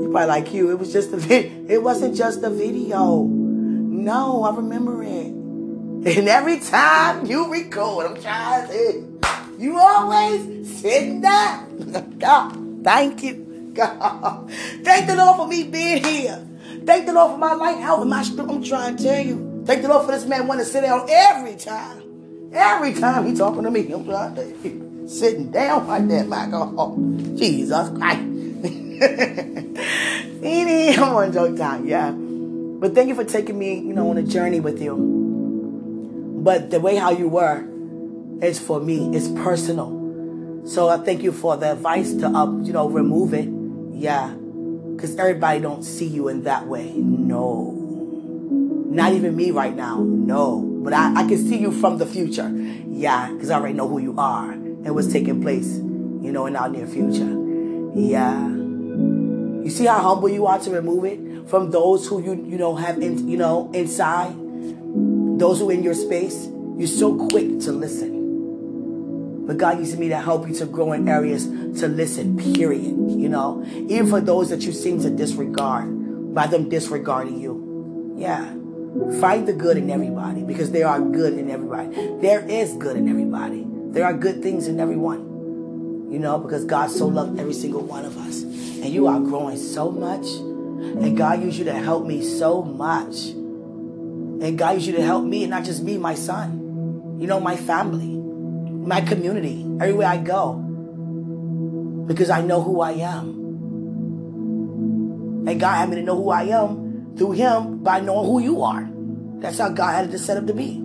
You 0.00 0.08
probably 0.10 0.26
like 0.26 0.52
you. 0.52 0.70
It 0.70 0.78
was 0.78 0.92
just 0.92 1.12
a 1.12 1.16
it 1.72 1.82
wasn't 1.82 2.16
just 2.16 2.42
a 2.42 2.50
video. 2.50 3.22
No, 3.24 4.44
I 4.44 4.54
remember 4.54 5.02
it. 5.02 5.36
And 6.18 6.28
every 6.28 6.58
time 6.60 7.26
you 7.26 7.52
record, 7.52 8.06
I'm 8.06 8.22
trying 8.22 8.66
to 8.66 8.72
say, 8.72 9.04
you 9.58 9.78
always 9.78 10.80
sitting 10.80 11.20
there. 11.26 11.66
God, 12.18 12.82
thank 12.82 13.22
you. 13.22 13.72
God. 13.74 14.50
Thank 14.82 15.06
the 15.06 15.16
Lord 15.16 15.36
for 15.36 15.46
me 15.46 15.64
being 15.64 16.02
here. 16.02 16.46
Thank 16.84 17.06
the 17.06 17.12
Lord 17.12 17.32
for 17.32 17.38
my 17.38 17.54
life, 17.54 17.78
health, 17.78 18.00
and 18.02 18.10
my 18.10 18.22
strength. 18.22 18.50
I'm 18.50 18.62
trying 18.62 18.96
to 18.96 19.02
tell 19.02 19.24
you. 19.24 19.62
Thank 19.66 19.82
the 19.82 19.88
Lord 19.88 20.06
for 20.06 20.12
this 20.12 20.24
man 20.24 20.46
wanting 20.46 20.64
to 20.64 20.70
sit 20.70 20.82
down 20.82 21.06
every 21.08 21.56
time. 21.56 22.50
Every 22.52 22.94
time 22.94 23.26
he 23.26 23.34
talking 23.34 23.62
to 23.62 23.70
me, 23.70 23.90
I'm 23.92 24.04
trying 24.04 24.34
to. 24.34 25.08
Sitting 25.08 25.50
down 25.50 25.88
like 25.88 26.06
that, 26.08 26.28
my 26.28 26.46
God. 26.46 26.74
Oh, 26.76 26.96
oh, 26.96 27.36
Jesus 27.36 27.88
Christ. 27.90 28.20
Edie, 30.42 30.96
I'm 30.96 31.14
on 31.16 31.32
joke 31.32 31.56
time, 31.56 31.86
yeah. 31.86 32.12
But 32.12 32.94
thank 32.94 33.08
you 33.08 33.14
for 33.14 33.24
taking 33.24 33.58
me, 33.58 33.74
you 33.80 33.92
know, 33.92 34.08
on 34.10 34.18
a 34.18 34.22
journey 34.22 34.60
with 34.60 34.80
you. 34.80 34.96
But 36.42 36.70
the 36.70 36.78
way 36.80 36.96
how 36.96 37.10
you 37.10 37.28
were 37.28 37.64
is 38.40 38.58
for 38.60 38.80
me, 38.80 39.14
it's 39.16 39.28
personal. 39.28 40.62
So 40.64 40.88
I 40.88 40.98
thank 40.98 41.22
you 41.22 41.32
for 41.32 41.56
the 41.56 41.72
advice 41.72 42.14
to 42.14 42.28
up, 42.28 42.50
you 42.62 42.72
know, 42.72 42.88
remove 42.88 43.34
it. 43.34 43.48
Yeah. 43.92 44.34
Cause 45.00 45.16
everybody 45.16 45.60
don't 45.60 45.82
see 45.82 46.06
you 46.06 46.28
in 46.28 46.42
that 46.44 46.66
way. 46.66 46.92
No. 46.92 47.72
Not 48.90 49.14
even 49.14 49.34
me 49.34 49.50
right 49.50 49.74
now. 49.74 50.00
No. 50.00 50.60
But 50.84 50.92
I, 50.92 51.24
I 51.24 51.26
can 51.26 51.38
see 51.38 51.56
you 51.56 51.72
from 51.72 51.96
the 51.96 52.04
future. 52.04 52.50
Yeah, 52.86 53.30
because 53.32 53.48
I 53.48 53.56
already 53.56 53.74
know 53.74 53.88
who 53.88 53.98
you 53.98 54.14
are 54.18 54.52
and 54.52 54.94
what's 54.94 55.10
taking 55.10 55.40
place, 55.40 55.76
you 55.76 56.30
know, 56.32 56.44
in 56.44 56.54
our 56.54 56.68
near 56.68 56.86
future. 56.86 57.34
Yeah. 57.98 58.46
You 58.46 59.70
see 59.70 59.86
how 59.86 60.00
humble 60.02 60.28
you 60.28 60.46
are 60.46 60.58
to 60.58 60.70
remove 60.70 61.06
it 61.06 61.48
from 61.48 61.70
those 61.70 62.06
who 62.06 62.22
you 62.22 62.34
you 62.46 62.58
know 62.58 62.76
have 62.76 63.00
in, 63.00 63.26
you 63.26 63.38
know 63.38 63.70
inside, 63.72 64.34
those 65.38 65.60
who 65.60 65.70
in 65.70 65.82
your 65.82 65.94
space. 65.94 66.46
You're 66.76 66.88
so 66.88 67.26
quick 67.28 67.60
to 67.60 67.72
listen. 67.72 68.19
But 69.46 69.58
God 69.58 69.78
uses 69.78 69.98
me 69.98 70.08
to 70.08 70.16
help 70.16 70.48
you 70.48 70.54
to 70.56 70.66
grow 70.66 70.92
in 70.92 71.08
areas 71.08 71.46
to 71.80 71.88
listen, 71.88 72.36
period. 72.36 72.96
You 73.10 73.28
know, 73.28 73.64
even 73.88 74.08
for 74.08 74.20
those 74.20 74.50
that 74.50 74.62
you 74.62 74.72
seem 74.72 75.00
to 75.02 75.10
disregard 75.10 76.34
by 76.34 76.46
them 76.46 76.68
disregarding 76.68 77.40
you. 77.40 78.14
Yeah. 78.16 78.54
Find 79.20 79.46
the 79.46 79.52
good 79.52 79.76
in 79.76 79.90
everybody 79.90 80.42
because 80.42 80.72
there 80.72 80.86
are 80.86 81.00
good 81.00 81.34
in 81.34 81.50
everybody. 81.50 81.94
There 82.20 82.44
is 82.48 82.74
good 82.74 82.96
in 82.96 83.08
everybody. 83.08 83.66
There 83.66 84.04
are 84.04 84.12
good 84.12 84.42
things 84.42 84.66
in 84.66 84.78
everyone. 84.80 86.10
You 86.10 86.18
know, 86.18 86.38
because 86.38 86.64
God 86.64 86.90
so 86.90 87.06
loved 87.06 87.38
every 87.38 87.52
single 87.52 87.82
one 87.82 88.04
of 88.04 88.16
us. 88.18 88.42
And 88.42 88.86
you 88.86 89.06
are 89.06 89.20
growing 89.20 89.56
so 89.56 89.90
much. 89.90 90.26
And 90.26 91.16
God 91.16 91.42
used 91.42 91.58
you 91.58 91.64
to 91.64 91.72
help 91.72 92.06
me 92.06 92.22
so 92.22 92.62
much. 92.62 93.28
And 93.28 94.56
God 94.56 94.76
used 94.76 94.86
you 94.86 94.94
to 94.94 95.02
help 95.02 95.24
me, 95.24 95.44
and 95.44 95.50
not 95.50 95.64
just 95.64 95.82
me, 95.82 95.98
my 95.98 96.14
son, 96.14 97.18
you 97.20 97.26
know, 97.26 97.38
my 97.38 97.56
family, 97.56 98.16
my 98.90 99.00
community, 99.00 99.64
everywhere 99.80 100.08
I 100.08 100.16
go. 100.18 100.54
Because 102.08 102.28
I 102.28 102.42
know 102.42 102.60
who 102.60 102.80
I 102.80 102.90
am. 103.06 103.28
And 105.46 105.60
God 105.60 105.76
had 105.78 105.88
me 105.90 105.96
to 105.96 106.02
know 106.02 106.16
who 106.16 106.28
I 106.30 106.42
am 106.50 107.14
through 107.16 107.32
Him 107.32 107.84
by 107.84 108.00
knowing 108.00 108.26
who 108.26 108.40
you 108.40 108.62
are. 108.62 108.90
That's 109.38 109.58
how 109.58 109.68
God 109.68 109.94
had 109.94 110.12
it 110.12 110.18
set 110.18 110.36
up 110.36 110.46
to 110.48 110.54
be. 110.54 110.82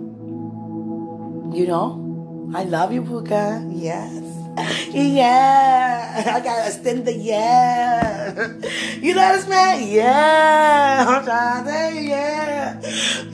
You 1.58 1.66
know? 1.66 2.52
I 2.54 2.62
love 2.62 2.92
you, 2.92 3.02
Puka. 3.02 3.68
Yes. 3.74 4.22
Yeah. 4.96 6.32
I 6.34 6.40
gotta 6.40 6.68
extend 6.68 7.04
the 7.04 7.12
yeah. 7.12 8.32
You 9.02 9.14
know 9.14 9.36
this 9.36 9.46
man? 9.46 9.86
Yeah. 9.86 11.04
I'm 11.06 11.24
trying 11.24 11.64
to 11.64 11.70
say 11.70 12.06
yeah. 12.06 12.80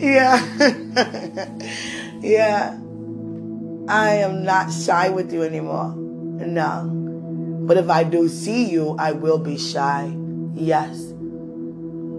Yeah. 0.03 0.41
yeah. 2.21 2.82
I 3.89 4.15
am 4.17 4.45
not 4.45 4.73
shy 4.73 5.09
with 5.09 5.33
you 5.33 5.43
anymore. 5.43 5.95
No. 5.97 6.91
But 7.67 7.77
if 7.77 7.89
I 7.91 8.05
do 8.05 8.29
see 8.29 8.71
you, 8.71 8.97
I 8.99 9.13
will 9.13 9.39
be 9.39 9.59
shy. 9.59 10.15
Yes. 10.55 11.13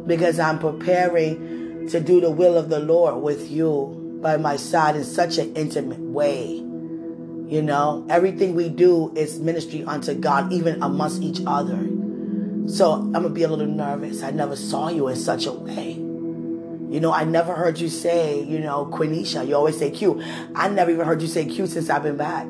Because 0.05 0.39
I'm 0.39 0.59
preparing 0.59 1.87
to 1.89 1.99
do 1.99 2.21
the 2.21 2.31
will 2.31 2.57
of 2.57 2.69
the 2.69 2.79
Lord 2.79 3.21
with 3.21 3.49
you 3.49 4.19
by 4.21 4.37
my 4.37 4.55
side 4.55 4.95
in 4.95 5.03
such 5.03 5.37
an 5.37 5.55
intimate 5.55 5.99
way. 5.99 6.63
You 7.47 7.61
know, 7.61 8.05
everything 8.09 8.55
we 8.55 8.69
do 8.69 9.13
is 9.15 9.39
ministry 9.39 9.83
unto 9.83 10.13
God, 10.13 10.51
even 10.51 10.81
amongst 10.81 11.21
each 11.21 11.41
other. 11.45 11.77
So 12.67 12.93
I'm 12.93 13.11
gonna 13.11 13.29
be 13.29 13.43
a 13.43 13.47
little 13.47 13.67
nervous. 13.67 14.23
I 14.23 14.31
never 14.31 14.55
saw 14.55 14.89
you 14.89 15.07
in 15.09 15.17
such 15.17 15.45
a 15.45 15.51
way. 15.51 15.99
You 16.93 16.99
know, 16.99 17.11
I 17.11 17.23
never 17.23 17.55
heard 17.55 17.79
you 17.79 17.89
say, 17.89 18.43
you 18.43 18.59
know, 18.59 18.85
Quenisha. 18.85 19.47
You 19.47 19.55
always 19.55 19.79
say 19.79 19.89
Q. 19.89 20.21
I 20.53 20.69
never 20.69 20.91
even 20.91 21.07
heard 21.07 21.23
you 21.23 21.27
say 21.27 21.43
Q 21.43 21.65
since 21.65 21.89
I've 21.89 22.03
been 22.03 22.17
back. 22.17 22.45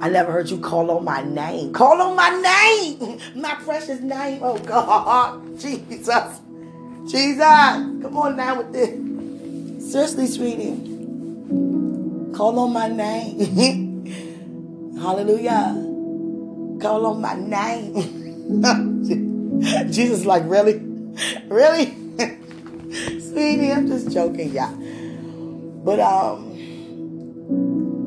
I 0.00 0.08
never 0.08 0.32
heard 0.32 0.48
you 0.48 0.58
call 0.58 0.90
on 0.90 1.04
my 1.04 1.22
name. 1.22 1.74
Call 1.74 2.00
on 2.00 2.16
my 2.16 2.30
name, 2.30 3.20
my 3.42 3.54
precious 3.56 4.00
name. 4.00 4.38
Oh 4.42 4.56
God, 4.56 5.58
Jesus, 5.60 6.40
Jesus, 7.06 7.44
come 7.44 8.16
on 8.16 8.36
now 8.36 8.56
with 8.56 8.72
this. 8.72 9.92
Seriously, 9.92 10.28
sweetie, 10.28 10.76
call 12.34 12.58
on 12.60 12.72
my 12.72 12.88
name. 12.88 14.06
Hallelujah. 14.98 15.74
Call 16.80 17.04
on 17.04 17.20
my 17.20 17.34
name. 17.34 18.62
Jesus, 19.92 20.24
like, 20.24 20.44
really? 20.46 20.78
Really? 21.48 22.03
Sweetie, 23.18 23.72
I'm 23.72 23.88
just 23.88 24.12
joking, 24.12 24.52
yeah. 24.52 24.72
But 24.72 25.98
um 25.98 26.52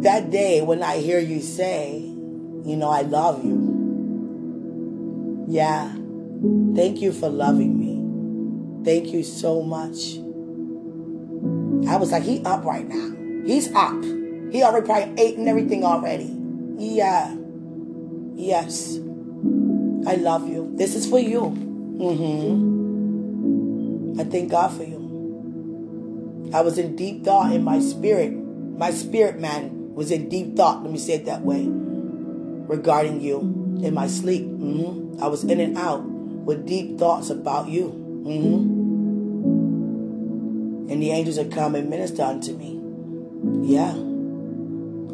that 0.01 0.31
day 0.31 0.61
when 0.61 0.81
I 0.81 0.99
hear 0.99 1.19
you 1.19 1.41
say, 1.41 1.97
you 1.97 2.77
know, 2.77 2.89
I 2.89 3.01
love 3.01 3.43
you. 3.43 5.45
Yeah. 5.49 5.91
Thank 6.75 7.01
you 7.01 7.11
for 7.11 7.27
loving 7.27 7.77
me. 7.77 8.85
Thank 8.85 9.11
you 9.11 9.23
so 9.23 9.61
much. 9.61 10.15
I 11.89 11.97
was 11.97 12.13
like, 12.13 12.23
he 12.23 12.41
up 12.45 12.63
right 12.63 12.87
now. 12.87 13.13
He's 13.45 13.69
up. 13.73 14.01
He 14.51 14.63
already 14.63 14.85
probably 14.85 15.21
ate 15.21 15.37
and 15.37 15.49
everything 15.49 15.83
already. 15.83 16.33
Yeah. 16.77 17.35
Yes. 18.35 18.95
I 20.07 20.15
love 20.15 20.47
you. 20.47 20.71
This 20.75 20.95
is 20.95 21.09
for 21.09 21.19
you. 21.19 21.41
Mm-hmm. 21.41 22.76
I 24.19 24.23
thank 24.23 24.51
God 24.51 24.75
for 24.75 24.83
you. 24.83 26.51
I 26.53 26.61
was 26.61 26.77
in 26.77 26.95
deep 26.95 27.23
thought 27.25 27.51
in 27.51 27.63
my 27.63 27.79
spirit. 27.79 28.31
My 28.31 28.91
spirit 28.91 29.39
man 29.39 29.93
was 29.93 30.11
in 30.11 30.29
deep 30.29 30.55
thought, 30.55 30.83
let 30.83 30.91
me 30.91 30.99
say 30.99 31.13
it 31.13 31.25
that 31.25 31.41
way, 31.41 31.65
regarding 31.67 33.21
you 33.21 33.39
in 33.83 33.93
my 33.93 34.07
sleep. 34.07 34.45
Mm-hmm. 34.45 35.21
I 35.21 35.27
was 35.27 35.43
in 35.43 35.59
and 35.59 35.77
out 35.77 36.03
with 36.03 36.67
deep 36.67 36.97
thoughts 36.99 37.29
about 37.29 37.67
you. 37.67 37.89
Mm-hmm. 38.25 38.77
And 40.91 41.01
the 41.01 41.11
angels 41.11 41.37
have 41.37 41.49
come 41.49 41.75
and 41.75 41.89
minister 41.89 42.23
unto 42.23 42.53
me. 42.53 42.79
Yeah 43.67 43.93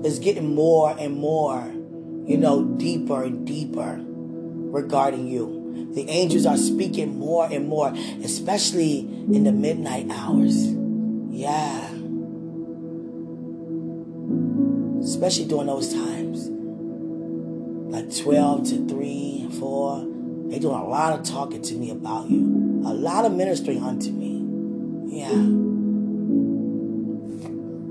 It's 0.05 0.19
getting 0.19 0.53
more 0.53 0.95
and 0.99 1.15
more, 1.15 1.65
you 2.27 2.37
know, 2.37 2.63
deeper 2.63 3.23
and 3.23 3.47
deeper 3.47 3.99
regarding 3.99 5.27
you. 5.27 5.62
The 5.93 6.09
angels 6.09 6.45
are 6.45 6.57
speaking 6.57 7.19
more 7.19 7.47
and 7.51 7.67
more, 7.67 7.93
especially 8.23 8.99
in 8.99 9.43
the 9.43 9.51
midnight 9.51 10.07
hours. 10.09 10.67
Yeah. 11.29 11.89
Especially 15.03 15.45
during 15.45 15.67
those 15.67 15.93
times. 15.93 16.49
Like 17.93 18.15
12 18.23 18.69
to 18.69 18.87
3, 18.87 19.49
4. 19.59 20.07
They 20.49 20.59
doing 20.59 20.75
a 20.75 20.87
lot 20.87 21.19
of 21.19 21.25
talking 21.25 21.61
to 21.61 21.75
me 21.75 21.91
about 21.91 22.29
you. 22.29 22.41
A 22.85 22.93
lot 22.93 23.25
of 23.25 23.33
ministering 23.33 23.83
unto 23.83 24.11
me. 24.11 24.41
Yeah. 25.15 25.29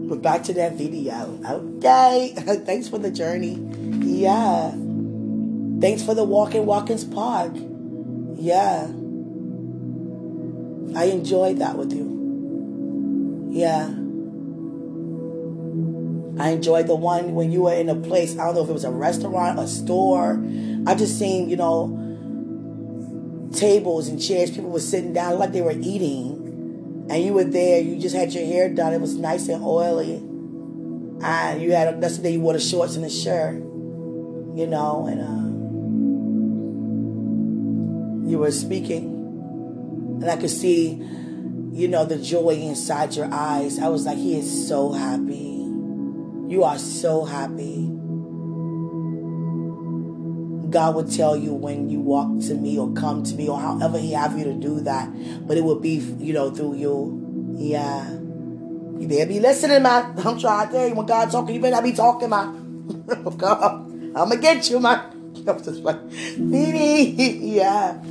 But 0.08 0.22
back 0.22 0.42
to 0.44 0.52
that 0.54 0.74
video. 0.74 1.40
Okay. 1.48 2.34
Thanks 2.66 2.88
for 2.88 2.98
the 2.98 3.10
journey. 3.10 3.58
Yeah. 4.00 4.72
Thanks 5.80 6.02
for 6.02 6.14
the 6.14 6.24
walk 6.24 6.54
in 6.54 6.66
Watkins 6.66 7.04
Park. 7.04 7.52
Yeah. 8.42 8.88
I 10.96 11.04
enjoyed 11.04 11.58
that 11.58 11.78
with 11.78 11.92
you. 11.92 13.48
Yeah. 13.52 13.84
I 16.42 16.50
enjoyed 16.50 16.88
the 16.88 16.96
one 16.96 17.36
when 17.36 17.52
you 17.52 17.62
were 17.62 17.72
in 17.72 17.88
a 17.88 17.94
place, 17.94 18.36
I 18.36 18.46
don't 18.46 18.56
know 18.56 18.64
if 18.64 18.68
it 18.68 18.72
was 18.72 18.82
a 18.82 18.90
restaurant, 18.90 19.60
a 19.60 19.68
store. 19.68 20.44
I 20.88 20.96
just 20.96 21.20
seen, 21.20 21.50
you 21.50 21.56
know, 21.56 21.86
tables 23.54 24.08
and 24.08 24.20
chairs, 24.20 24.50
people 24.50 24.70
were 24.70 24.80
sitting 24.80 25.12
down 25.12 25.38
like 25.38 25.52
they 25.52 25.62
were 25.62 25.76
eating 25.78 27.06
and 27.08 27.22
you 27.22 27.34
were 27.34 27.44
there, 27.44 27.80
you 27.80 27.96
just 27.96 28.16
had 28.16 28.32
your 28.32 28.44
hair 28.44 28.68
done, 28.68 28.92
it 28.92 29.00
was 29.00 29.14
nice 29.14 29.46
and 29.46 29.62
oily. 29.62 30.16
And 30.16 31.62
you 31.62 31.70
had, 31.70 31.94
a 31.94 32.00
that's 32.00 32.16
the 32.16 32.24
day 32.24 32.32
you 32.32 32.40
wore 32.40 32.54
the 32.54 32.60
shorts 32.60 32.96
and 32.96 33.04
the 33.04 33.10
shirt, 33.10 33.54
you 33.54 34.66
know, 34.66 35.06
and 35.06 35.20
uh, 35.20 35.41
you 38.32 38.38
were 38.38 38.50
speaking. 38.50 39.04
And 40.22 40.30
I 40.30 40.36
could 40.36 40.50
see, 40.50 40.94
you 41.72 41.86
know, 41.86 42.04
the 42.04 42.16
joy 42.16 42.50
inside 42.50 43.14
your 43.14 43.28
eyes. 43.30 43.78
I 43.78 43.88
was 43.88 44.06
like, 44.06 44.16
he 44.16 44.38
is 44.38 44.68
so 44.68 44.90
happy. 44.92 45.50
You 46.48 46.64
are 46.64 46.78
so 46.78 47.24
happy. 47.24 47.90
God 50.70 50.94
would 50.94 51.12
tell 51.12 51.36
you 51.36 51.52
when 51.52 51.90
you 51.90 52.00
walk 52.00 52.40
to 52.46 52.54
me 52.54 52.78
or 52.78 52.90
come 52.94 53.22
to 53.24 53.34
me 53.34 53.48
or 53.48 53.60
however 53.60 53.98
He 53.98 54.12
have 54.12 54.38
you 54.38 54.44
to 54.44 54.54
do 54.54 54.80
that. 54.80 55.10
But 55.46 55.58
it 55.58 55.64
would 55.64 55.82
be, 55.82 55.96
you 56.18 56.32
know, 56.32 56.50
through 56.50 56.76
you. 56.76 57.54
Yeah. 57.58 58.10
You 58.10 59.06
better 59.08 59.26
be 59.26 59.40
listening, 59.40 59.82
man. 59.82 60.14
I'm 60.24 60.38
trying 60.38 60.68
to 60.68 60.72
tell 60.72 60.88
you, 60.88 60.94
when 60.94 61.04
God 61.04 61.30
talking, 61.30 61.54
you 61.54 61.60
better 61.60 61.76
not 61.76 61.84
be 61.84 61.92
talking, 61.92 62.30
man. 62.30 62.94
God, 63.36 63.90
I'm 63.90 64.12
gonna 64.14 64.36
get 64.36 64.70
you, 64.70 64.80
man. 64.80 65.00
I'm 65.46 65.62
just 65.62 65.82
like, 65.82 65.98
yeah. 66.36 68.02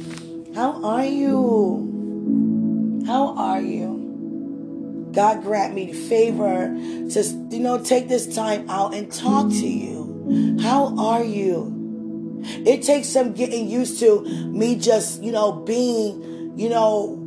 How 0.53 0.83
are 0.83 1.05
you? 1.05 3.03
How 3.07 3.33
are 3.37 3.61
you? 3.61 5.09
God 5.13 5.43
grant 5.43 5.73
me 5.73 5.91
the 5.91 5.93
favor 5.93 6.67
to, 7.11 7.47
you 7.49 7.59
know, 7.59 7.81
take 7.81 8.09
this 8.09 8.35
time 8.35 8.69
out 8.69 8.93
and 8.93 9.09
talk 9.11 9.49
to 9.49 9.67
you. 9.67 10.57
How 10.61 10.95
are 10.97 11.23
you? 11.23 12.41
It 12.43 12.83
takes 12.83 13.07
some 13.07 13.33
getting 13.33 13.69
used 13.69 13.99
to 14.01 14.21
me 14.21 14.75
just, 14.75 15.23
you 15.23 15.31
know, 15.31 15.53
being, 15.53 16.57
you 16.57 16.69
know, 16.69 17.17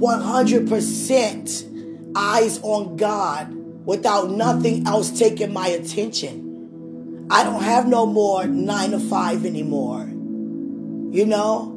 100% 0.00 2.12
eyes 2.16 2.58
on 2.62 2.96
God 2.96 3.54
without 3.86 4.30
nothing 4.30 4.88
else 4.88 5.16
taking 5.16 5.52
my 5.52 5.68
attention. 5.68 7.28
I 7.30 7.44
don't 7.44 7.62
have 7.62 7.86
no 7.86 8.06
more 8.06 8.44
nine 8.46 8.90
to 8.90 8.98
five 8.98 9.44
anymore. 9.44 10.06
You 10.06 11.26
know? 11.26 11.75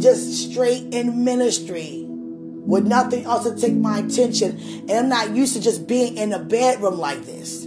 Just 0.00 0.50
straight 0.50 0.94
in 0.94 1.24
ministry 1.24 2.04
with 2.06 2.86
nothing 2.86 3.24
else 3.24 3.44
to 3.44 3.56
take 3.56 3.74
my 3.74 3.98
attention. 3.98 4.58
And 4.88 4.90
I'm 4.90 5.08
not 5.08 5.30
used 5.30 5.54
to 5.54 5.60
just 5.60 5.86
being 5.86 6.16
in 6.16 6.32
a 6.32 6.38
bedroom 6.38 6.98
like 6.98 7.24
this. 7.24 7.64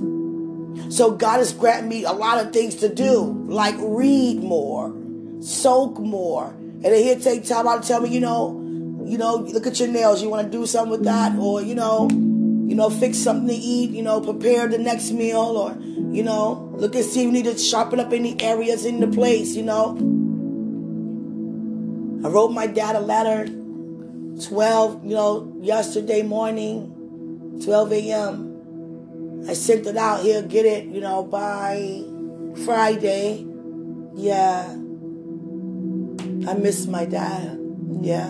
So 0.95 1.11
God 1.11 1.37
has 1.37 1.53
granted 1.53 1.89
me 1.89 2.03
a 2.03 2.11
lot 2.11 2.43
of 2.43 2.53
things 2.53 2.75
to 2.75 2.93
do, 2.93 3.45
like 3.47 3.75
read 3.79 4.43
more, 4.43 4.95
soak 5.41 5.99
more. 5.99 6.49
And 6.49 6.83
then 6.83 7.03
he'll 7.03 7.19
take 7.19 7.45
time 7.45 7.67
out 7.67 7.81
to 7.83 7.87
tell 7.87 8.01
me, 8.01 8.09
you 8.09 8.19
know, 8.19 8.59
you 9.05 9.17
know, 9.17 9.35
look 9.35 9.67
at 9.67 9.79
your 9.79 9.89
nails. 9.89 10.21
You 10.21 10.29
want 10.29 10.51
to 10.51 10.57
do 10.57 10.65
something 10.65 10.91
with 10.91 11.03
that? 11.03 11.37
Or, 11.37 11.61
you 11.61 11.75
know, 11.75 12.09
you 12.09 12.75
know, 12.75 12.89
fix 12.89 13.17
something 13.17 13.47
to 13.47 13.53
eat, 13.53 13.91
you 13.91 14.03
know, 14.03 14.21
prepare 14.21 14.67
the 14.67 14.77
next 14.77 15.11
meal 15.11 15.39
or, 15.39 15.77
you 16.13 16.23
know, 16.23 16.71
look 16.75 16.95
and 16.95 17.03
see 17.03 17.21
if 17.21 17.25
you 17.25 17.31
need 17.31 17.45
to 17.45 17.57
sharpen 17.57 17.99
up 17.99 18.13
any 18.13 18.39
areas 18.41 18.85
in 18.85 18.99
the 18.99 19.07
place, 19.07 19.55
you 19.55 19.63
know. 19.63 19.97
I 22.23 22.29
wrote 22.29 22.51
my 22.51 22.67
dad 22.67 22.95
a 22.95 23.01
letter 23.01 23.45
12, 23.45 25.03
you 25.03 25.15
know, 25.15 25.53
yesterday 25.61 26.21
morning. 26.21 27.59
12 27.63 27.91
a.m. 27.91 29.45
I 29.47 29.53
sent 29.53 29.85
it 29.85 29.97
out 29.97 30.21
He'll 30.23 30.41
get 30.41 30.65
it, 30.65 30.85
you 30.85 31.01
know, 31.01 31.23
by 31.23 32.03
Friday. 32.65 33.45
Yeah. 34.15 34.71
I 36.47 36.53
miss 36.55 36.87
my 36.87 37.05
dad. 37.05 37.59
Yeah. 38.01 38.29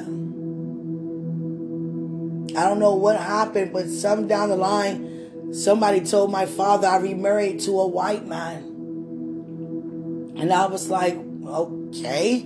I 2.55 2.67
don't 2.67 2.79
know 2.79 2.95
what 2.95 3.19
happened, 3.19 3.73
but 3.73 3.87
some 3.87 4.27
down 4.27 4.49
the 4.49 4.55
line, 4.55 5.53
somebody 5.53 6.01
told 6.01 6.31
my 6.31 6.45
father 6.45 6.87
I 6.87 6.97
remarried 6.97 7.59
to 7.61 7.79
a 7.79 7.87
white 7.87 8.27
man. 8.27 8.63
And 10.37 10.51
I 10.51 10.65
was 10.67 10.89
like, 10.89 11.17
okay, 11.47 12.39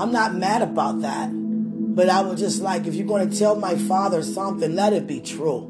I'm 0.00 0.12
not 0.12 0.34
mad 0.34 0.62
about 0.62 1.02
that. 1.02 1.28
But 1.30 2.08
I 2.08 2.22
was 2.22 2.40
just 2.40 2.62
like, 2.62 2.86
if 2.86 2.94
you're 2.94 3.06
going 3.06 3.28
to 3.28 3.38
tell 3.38 3.54
my 3.54 3.74
father 3.76 4.22
something, 4.22 4.74
let 4.74 4.94
it 4.94 5.06
be 5.06 5.20
true. 5.20 5.68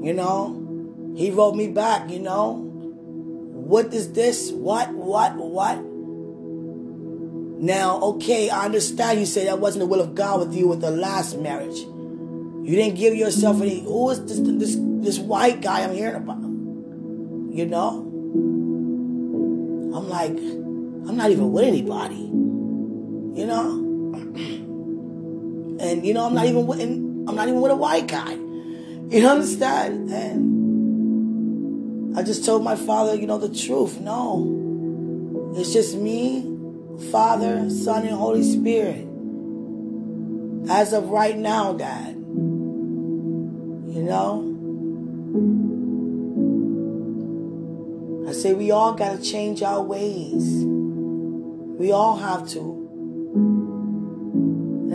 You 0.00 0.12
know? 0.14 1.14
He 1.16 1.32
wrote 1.32 1.56
me 1.56 1.66
back, 1.66 2.08
you 2.08 2.20
know? 2.20 2.54
What 2.54 3.92
is 3.92 4.12
this? 4.12 4.52
What, 4.52 4.94
what, 4.94 5.34
what? 5.34 5.82
Now, 7.60 8.00
okay, 8.00 8.48
I 8.48 8.66
understand 8.66 9.18
you 9.18 9.26
say 9.26 9.46
that 9.46 9.58
wasn't 9.58 9.80
the 9.80 9.86
will 9.86 10.00
of 10.00 10.14
God 10.14 10.38
with 10.38 10.54
you 10.54 10.68
with 10.68 10.80
the 10.80 10.92
last 10.92 11.36
marriage. 11.38 11.78
You 11.78 12.76
didn't 12.76 12.94
give 12.94 13.16
yourself 13.16 13.60
any. 13.60 13.80
Who 13.80 14.10
is 14.10 14.24
this 14.24 14.38
this 14.38 14.76
this 14.78 15.18
white 15.18 15.60
guy 15.62 15.82
I'm 15.82 15.92
hearing 15.92 16.14
about? 16.14 16.38
You 16.38 17.66
know? 17.66 18.04
I'm 19.96 20.08
like, 20.08 20.30
I'm 20.30 21.16
not 21.16 21.32
even 21.32 21.50
with 21.50 21.64
anybody. 21.64 22.30
You 23.38 23.46
know? 23.46 23.70
And 25.78 26.04
you 26.04 26.12
know, 26.12 26.26
I'm 26.26 26.34
not 26.34 26.46
even 26.46 26.66
with 26.66 26.80
I'm 26.80 27.36
not 27.36 27.46
even 27.46 27.60
with 27.60 27.70
a 27.70 27.76
white 27.76 28.08
guy. 28.08 28.32
You 28.32 29.28
understand? 29.28 30.10
And 30.10 32.18
I 32.18 32.24
just 32.24 32.44
told 32.44 32.64
my 32.64 32.74
father, 32.74 33.14
you 33.14 33.28
know, 33.28 33.38
the 33.38 33.54
truth. 33.54 34.00
No. 34.00 35.54
It's 35.56 35.72
just 35.72 35.96
me 35.96 36.52
Father, 37.12 37.70
Son, 37.70 38.08
and 38.08 38.16
Holy 38.16 38.42
Spirit. 38.42 39.06
As 40.68 40.92
of 40.92 41.10
right 41.10 41.38
now, 41.38 41.74
Dad. 41.74 42.16
You 42.16 44.02
know? 44.02 44.44
I 48.28 48.32
say 48.32 48.52
we 48.52 48.72
all 48.72 48.94
got 48.94 49.16
to 49.16 49.22
change 49.22 49.62
our 49.62 49.80
ways. 49.80 50.64
We 50.64 51.92
all 51.92 52.16
have 52.16 52.48
to. 52.48 52.77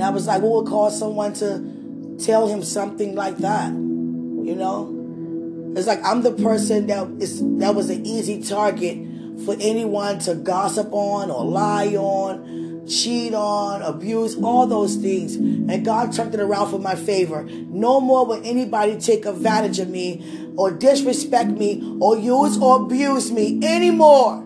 I 0.04 0.10
was 0.10 0.28
like, 0.28 0.42
what 0.42 0.64
would 0.64 0.68
cause 0.68 0.98
someone 0.98 1.34
to 1.34 2.18
tell 2.24 2.48
him 2.48 2.64
something 2.64 3.16
like 3.16 3.38
that? 3.38 3.70
You 3.72 4.56
know? 4.56 5.74
It's 5.76 5.88
like 5.88 6.04
I'm 6.04 6.22
the 6.22 6.32
person 6.32 6.88
that 6.88 7.08
is 7.20 7.42
that 7.58 7.74
was 7.74 7.90
an 7.90 8.06
easy 8.06 8.44
target 8.44 8.98
for 9.46 9.56
anyone 9.60 10.20
to 10.20 10.36
gossip 10.36 10.90
on 10.92 11.32
or 11.32 11.44
lie 11.44 11.96
on, 11.96 12.86
cheat 12.88 13.34
on, 13.34 13.82
abuse, 13.82 14.36
all 14.36 14.68
those 14.68 14.96
things. 14.96 15.36
And 15.36 15.84
God 15.84 16.14
turned 16.14 16.36
it 16.36 16.40
around 16.40 16.70
for 16.70 16.80
my 16.80 16.96
favor. 16.96 17.44
No 17.44 18.00
more 18.00 18.26
will 18.26 18.42
anybody 18.44 19.00
take 19.00 19.26
advantage 19.26 19.80
of 19.80 19.90
me 19.90 20.52
or 20.56 20.70
disrespect 20.70 21.50
me 21.50 21.98
or 22.00 22.18
use 22.18 22.58
or 22.60 22.84
abuse 22.84 23.32
me 23.32 23.60
anymore. 23.64 24.42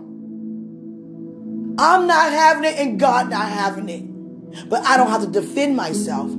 I'm 1.79 2.07
not 2.07 2.31
having 2.31 2.63
it 2.63 2.79
and 2.79 2.99
God 2.99 3.29
not 3.29 3.49
having 3.49 3.89
it. 3.89 4.16
But 4.67 4.85
I 4.85 4.97
don't 4.97 5.09
have 5.09 5.21
to 5.21 5.27
defend 5.27 5.75
myself. 5.75 6.31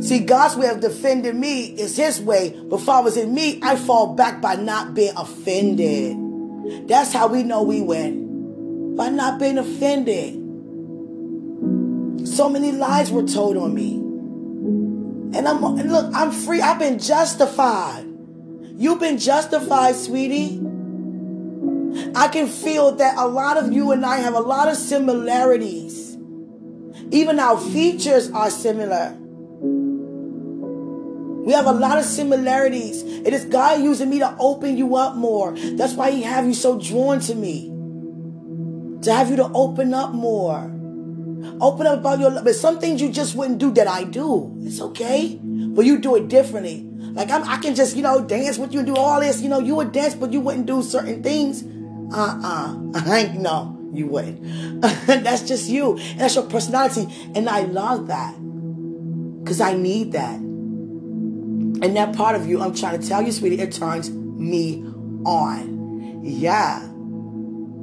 See, 0.00 0.20
God's 0.20 0.56
way 0.56 0.68
of 0.68 0.80
defending 0.80 1.40
me 1.40 1.64
is 1.66 1.96
His 1.96 2.20
way. 2.20 2.50
But 2.68 2.80
if 2.80 2.88
I 2.88 3.00
was 3.00 3.16
in 3.16 3.34
me, 3.34 3.58
I 3.62 3.76
fall 3.76 4.14
back 4.14 4.40
by 4.40 4.56
not 4.56 4.94
being 4.94 5.16
offended. 5.16 6.88
That's 6.88 7.12
how 7.12 7.28
we 7.28 7.42
know 7.42 7.62
we 7.62 7.80
win. 7.80 8.94
By 8.96 9.08
not 9.08 9.38
being 9.38 9.58
offended. 9.58 10.34
So 12.28 12.48
many 12.48 12.72
lies 12.72 13.10
were 13.10 13.22
told 13.22 13.56
on 13.56 13.74
me. 13.74 13.94
And 15.36 15.48
I'm 15.48 15.62
and 15.64 15.90
look, 15.90 16.14
I'm 16.14 16.30
free. 16.30 16.60
I've 16.60 16.78
been 16.78 16.98
justified. 16.98 18.04
You've 18.76 19.00
been 19.00 19.18
justified, 19.18 19.96
sweetie. 19.96 20.60
I 22.14 22.28
can 22.28 22.46
feel 22.46 22.92
that 22.96 23.16
a 23.16 23.26
lot 23.26 23.56
of 23.56 23.72
you 23.72 23.92
and 23.92 24.04
I 24.04 24.18
have 24.18 24.34
a 24.34 24.40
lot 24.40 24.68
of 24.68 24.76
similarities. 24.76 26.05
Even 27.10 27.38
our 27.38 27.58
features 27.58 28.30
are 28.30 28.50
similar. 28.50 29.16
We 31.46 31.52
have 31.52 31.66
a 31.66 31.72
lot 31.72 31.98
of 31.98 32.04
similarities. 32.04 33.02
It 33.02 33.32
is 33.32 33.44
God 33.44 33.80
using 33.80 34.10
me 34.10 34.18
to 34.18 34.36
open 34.38 34.76
you 34.76 34.96
up 34.96 35.14
more. 35.14 35.52
That's 35.52 35.94
why 35.94 36.10
He 36.10 36.22
have 36.22 36.44
you 36.44 36.54
so 36.54 36.78
drawn 36.78 37.20
to 37.20 37.34
me. 37.34 37.68
To 39.02 39.12
have 39.12 39.30
you 39.30 39.36
to 39.36 39.50
open 39.54 39.94
up 39.94 40.12
more. 40.12 40.72
Open 41.60 41.86
up 41.86 42.00
about 42.00 42.18
your 42.18 42.30
love. 42.30 42.44
But 42.44 42.56
some 42.56 42.80
things 42.80 43.00
you 43.00 43.12
just 43.12 43.36
wouldn't 43.36 43.58
do 43.58 43.70
that 43.74 43.86
I 43.86 44.02
do. 44.04 44.52
It's 44.62 44.80
okay. 44.80 45.38
But 45.42 45.84
you 45.84 45.98
do 45.98 46.16
it 46.16 46.28
differently. 46.28 46.82
Like 47.16 47.30
I'm, 47.30 47.44
I 47.44 47.58
can 47.58 47.74
just, 47.74 47.96
you 47.96 48.02
know, 48.02 48.24
dance 48.24 48.58
with 48.58 48.72
you 48.72 48.80
and 48.80 48.86
do 48.86 48.96
all 48.96 49.20
this. 49.20 49.40
You 49.40 49.48
know, 49.48 49.60
you 49.60 49.76
would 49.76 49.92
dance, 49.92 50.14
but 50.14 50.32
you 50.32 50.40
wouldn't 50.40 50.66
do 50.66 50.82
certain 50.82 51.22
things. 51.22 51.62
Uh-uh. 52.12 52.76
I 53.06 53.18
ain't 53.18 53.40
no, 53.40 53.75
you 53.96 54.06
wouldn't. 54.06 54.80
that's 55.06 55.42
just 55.42 55.68
you. 55.68 55.98
That's 56.16 56.34
your 56.34 56.44
personality. 56.44 57.08
And 57.34 57.48
I 57.48 57.60
love 57.62 58.08
that. 58.08 58.34
Because 59.42 59.60
I 59.60 59.74
need 59.74 60.12
that. 60.12 60.36
And 60.36 61.96
that 61.96 62.16
part 62.16 62.36
of 62.36 62.46
you, 62.46 62.60
I'm 62.60 62.74
trying 62.74 63.00
to 63.00 63.06
tell 63.06 63.22
you, 63.22 63.32
sweetie, 63.32 63.60
it 63.60 63.72
turns 63.72 64.10
me 64.10 64.82
on. 65.24 66.24
Yeah. 66.24 66.82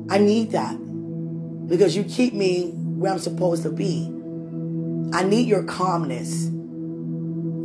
I 0.10 0.18
need 0.18 0.52
that. 0.52 0.76
Because 1.68 1.96
you 1.96 2.04
keep 2.04 2.34
me 2.34 2.72
where 2.72 3.12
I'm 3.12 3.20
supposed 3.20 3.64
to 3.64 3.72
be. 3.72 4.10
I 5.14 5.24
need 5.24 5.48
your 5.48 5.64
calmness. 5.64 6.46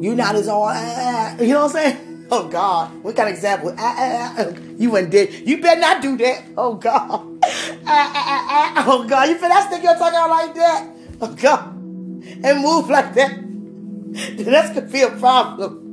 You're 0.01 0.15
not 0.15 0.35
as 0.37 0.49
all, 0.49 0.69
ah, 0.69 1.37
you 1.39 1.49
know 1.49 1.67
what 1.67 1.77
I'm 1.77 1.83
saying? 1.83 2.05
Oh 2.31 2.47
God, 2.47 3.03
what 3.03 3.17
kind 3.17 3.31
of 3.31 3.35
example? 3.35 3.75
Ah, 3.79 3.95
ah, 3.97 4.35
ah. 4.37 4.53
You 4.77 4.91
went 4.91 5.11
did. 5.11 5.49
You 5.49 5.63
better 5.63 5.81
not 5.81 6.03
do 6.03 6.15
that. 6.19 6.45
Oh 6.59 6.75
God. 6.75 7.38
Ah, 7.91 8.13
ah, 8.15 8.47
ah. 8.77 8.85
Oh 8.87 9.09
God, 9.09 9.29
you 9.29 9.41
not 9.41 9.69
stick 9.69 9.83
your 9.83 9.97
tongue 9.97 10.15
out 10.15 10.29
like 10.29 10.55
that. 10.55 10.89
Oh 11.21 11.35
God. 11.35 11.75
And 12.45 12.61
move 12.61 12.91
like 12.91 13.15
that. 13.15 13.33
That's 14.37 14.75
gonna 14.75 14.83
be 14.83 15.03
a 15.03 15.11
problem. 15.11 15.89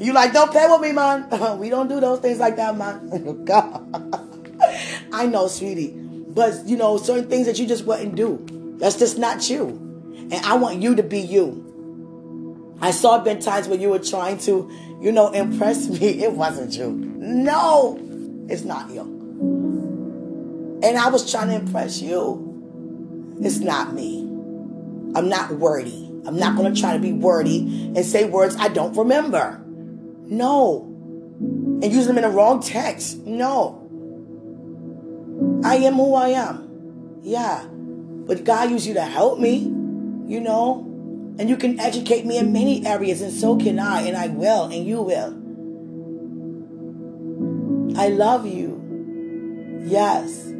You 0.00 0.12
like, 0.12 0.32
don't 0.32 0.50
play 0.50 0.66
with 0.68 0.80
me, 0.80 0.92
man. 0.92 1.28
we 1.58 1.70
don't 1.70 1.88
do 1.88 2.00
those 2.00 2.20
things 2.20 2.38
like 2.38 2.56
that, 2.56 2.76
man. 2.76 3.44
God. 3.44 3.86
I 5.12 5.26
know, 5.26 5.46
sweetie. 5.46 5.94
But, 5.94 6.66
you 6.66 6.76
know, 6.76 6.96
certain 6.96 7.28
things 7.28 7.46
that 7.46 7.58
you 7.58 7.66
just 7.66 7.84
wouldn't 7.84 8.16
do. 8.16 8.44
That's 8.78 8.98
just 8.98 9.18
not 9.18 9.48
you. 9.48 9.68
And 10.16 10.34
I 10.34 10.56
want 10.56 10.82
you 10.82 10.96
to 10.96 11.02
be 11.02 11.20
you. 11.20 11.62
I 12.80 12.90
saw 12.90 13.18
been 13.20 13.40
times 13.40 13.68
when 13.68 13.80
you 13.80 13.90
were 13.90 14.00
trying 14.00 14.38
to, 14.38 14.70
you 15.00 15.12
know, 15.12 15.30
impress 15.30 15.88
me. 15.88 16.24
It 16.24 16.32
wasn't 16.32 16.76
you. 16.76 16.90
No, 16.90 17.98
it's 18.48 18.64
not 18.64 18.90
you. 18.90 19.13
And 20.84 20.98
I 20.98 21.08
was 21.08 21.30
trying 21.30 21.48
to 21.48 21.54
impress 21.54 22.02
you. 22.02 23.38
It's 23.40 23.58
not 23.58 23.94
me. 23.94 24.20
I'm 25.14 25.30
not 25.30 25.52
wordy. 25.52 26.10
I'm 26.26 26.38
not 26.38 26.56
going 26.56 26.74
to 26.74 26.80
try 26.80 26.92
to 26.92 26.98
be 26.98 27.12
wordy 27.12 27.92
and 27.96 28.04
say 28.04 28.24
words 28.24 28.54
I 28.56 28.68
don't 28.68 28.94
remember. 28.94 29.62
No. 30.26 30.82
And 31.40 31.84
use 31.92 32.06
them 32.06 32.18
in 32.18 32.22
the 32.22 32.28
wrong 32.28 32.60
text. 32.62 33.18
No. 33.18 33.80
I 35.64 35.76
am 35.76 35.94
who 35.94 36.14
I 36.14 36.28
am. 36.28 37.20
Yeah. 37.22 37.64
But 37.66 38.44
God 38.44 38.70
used 38.70 38.86
you 38.86 38.94
to 38.94 39.02
help 39.02 39.38
me, 39.38 39.58
you 39.58 40.40
know. 40.40 40.90
And 41.38 41.48
you 41.48 41.56
can 41.56 41.80
educate 41.80 42.24
me 42.24 42.38
in 42.38 42.52
many 42.52 42.86
areas, 42.86 43.20
and 43.20 43.32
so 43.32 43.56
can 43.56 43.78
I, 43.78 44.02
and 44.02 44.16
I 44.16 44.28
will, 44.28 44.64
and 44.64 44.86
you 44.86 45.02
will. 45.02 45.40
I 47.98 48.08
love 48.08 48.46
you. 48.46 49.82
Yes. 49.84 50.53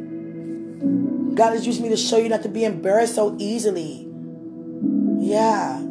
God 1.35 1.51
has 1.51 1.67
used 1.67 1.81
me 1.81 1.89
to 1.89 1.97
show 1.97 2.17
you 2.17 2.29
not 2.29 2.43
to 2.43 2.49
be 2.49 2.63
embarrassed 2.63 3.15
so 3.15 3.35
easily. 3.39 4.07
Yeah. 5.19 5.81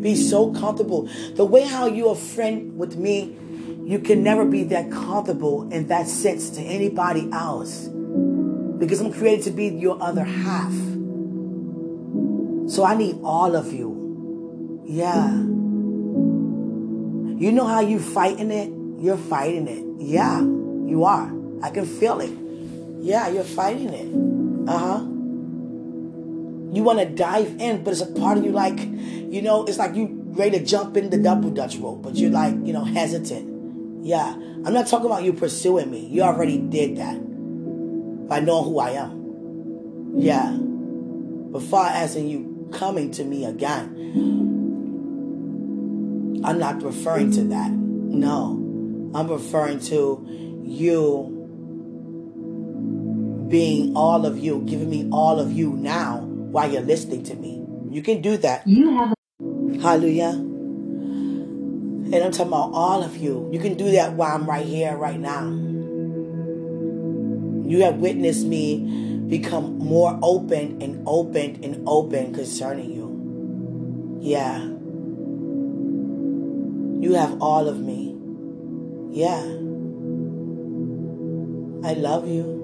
Be 0.00 0.14
so 0.14 0.52
comfortable. 0.52 1.08
The 1.34 1.44
way 1.44 1.62
how 1.62 1.86
you're 1.86 2.14
friend 2.14 2.76
with 2.78 2.96
me, 2.96 3.36
you 3.84 3.98
can 3.98 4.22
never 4.22 4.44
be 4.44 4.64
that 4.64 4.90
comfortable 4.90 5.72
in 5.72 5.88
that 5.88 6.08
sense 6.08 6.50
to 6.50 6.60
anybody 6.60 7.28
else. 7.32 7.88
Because 7.88 9.00
I'm 9.00 9.12
created 9.12 9.44
to 9.44 9.50
be 9.50 9.68
your 9.68 10.00
other 10.02 10.24
half. 10.24 10.72
So 12.70 12.84
I 12.84 12.96
need 12.96 13.18
all 13.24 13.56
of 13.56 13.72
you. 13.72 14.84
Yeah. 14.86 15.32
You 17.38 17.52
know 17.52 17.66
how 17.66 17.80
you 17.80 17.98
fighting 17.98 18.50
it? 18.50 18.70
You're 19.02 19.16
fighting 19.16 19.68
it. 19.68 19.84
Yeah, 20.04 20.40
you 20.40 21.04
are. 21.04 21.37
I 21.62 21.70
can 21.70 21.86
feel 21.86 22.20
it. 22.20 22.32
Yeah, 23.00 23.28
you're 23.28 23.44
fighting 23.44 23.88
it. 23.90 24.68
Uh 24.68 24.78
huh 24.78 25.18
you 26.72 26.82
want 26.82 26.98
to 26.98 27.06
dive 27.06 27.56
in, 27.60 27.82
but 27.82 27.92
it's 27.92 28.02
a 28.02 28.06
part 28.06 28.38
of 28.38 28.44
you 28.44 28.52
like, 28.52 28.78
you 28.78 29.40
know, 29.42 29.64
it's 29.64 29.78
like 29.78 29.94
you 29.94 30.22
ready 30.26 30.58
to 30.58 30.64
jump 30.64 30.96
in 30.96 31.10
the 31.10 31.18
double 31.18 31.50
dutch 31.50 31.76
rope, 31.76 32.02
but 32.02 32.14
you're 32.14 32.30
like, 32.30 32.54
you 32.62 32.72
know, 32.72 32.84
hesitant. 32.84 34.04
Yeah. 34.04 34.32
I'm 34.64 34.72
not 34.72 34.86
talking 34.86 35.06
about 35.06 35.22
you 35.22 35.32
pursuing 35.32 35.90
me. 35.90 36.06
You 36.06 36.22
already 36.22 36.58
did 36.58 36.96
that 36.98 37.16
by 38.28 38.40
knowing 38.40 38.64
who 38.64 38.78
I 38.78 38.90
am. 38.90 40.12
Yeah. 40.16 40.56
But 40.58 41.62
far 41.62 41.88
as 41.88 42.16
in 42.16 42.28
you 42.28 42.68
coming 42.72 43.10
to 43.12 43.24
me 43.24 43.46
again, 43.46 43.94
I'm 46.44 46.58
not 46.58 46.82
referring 46.82 47.32
to 47.32 47.44
that. 47.44 47.70
No. 47.70 48.64
I'm 49.14 49.28
referring 49.28 49.80
to 49.80 50.62
you 50.64 51.37
being 53.48 53.96
all 53.96 54.26
of 54.26 54.38
you, 54.38 54.62
giving 54.66 54.90
me 54.90 55.08
all 55.10 55.40
of 55.40 55.52
you 55.52 55.72
now 55.72 56.18
while 56.18 56.70
you're 56.70 56.82
listening 56.82 57.22
to 57.24 57.34
me. 57.34 57.64
You 57.90 58.02
can 58.02 58.20
do 58.20 58.36
that. 58.38 58.66
You 58.66 58.90
have 58.96 59.12
a- 59.12 59.78
Hallelujah. 59.80 60.30
And 62.10 62.14
I'm 62.14 62.32
talking 62.32 62.48
about 62.48 62.70
all 62.72 63.02
of 63.02 63.16
you. 63.16 63.48
You 63.52 63.60
can 63.60 63.74
do 63.74 63.90
that 63.92 64.14
while 64.14 64.34
I'm 64.34 64.48
right 64.48 64.64
here, 64.66 64.96
right 64.96 65.18
now. 65.18 65.44
You 67.68 67.82
have 67.82 67.96
witnessed 67.96 68.46
me 68.46 69.24
become 69.28 69.78
more 69.78 70.18
open 70.22 70.80
and 70.80 71.02
open 71.06 71.60
and 71.62 71.86
open 71.86 72.32
concerning 72.32 72.90
you. 72.92 74.18
Yeah. 74.20 74.64
You 77.00 77.14
have 77.14 77.40
all 77.42 77.68
of 77.68 77.78
me. 77.78 78.16
Yeah. 79.10 79.42
I 81.84 81.92
love 81.94 82.26
you. 82.26 82.57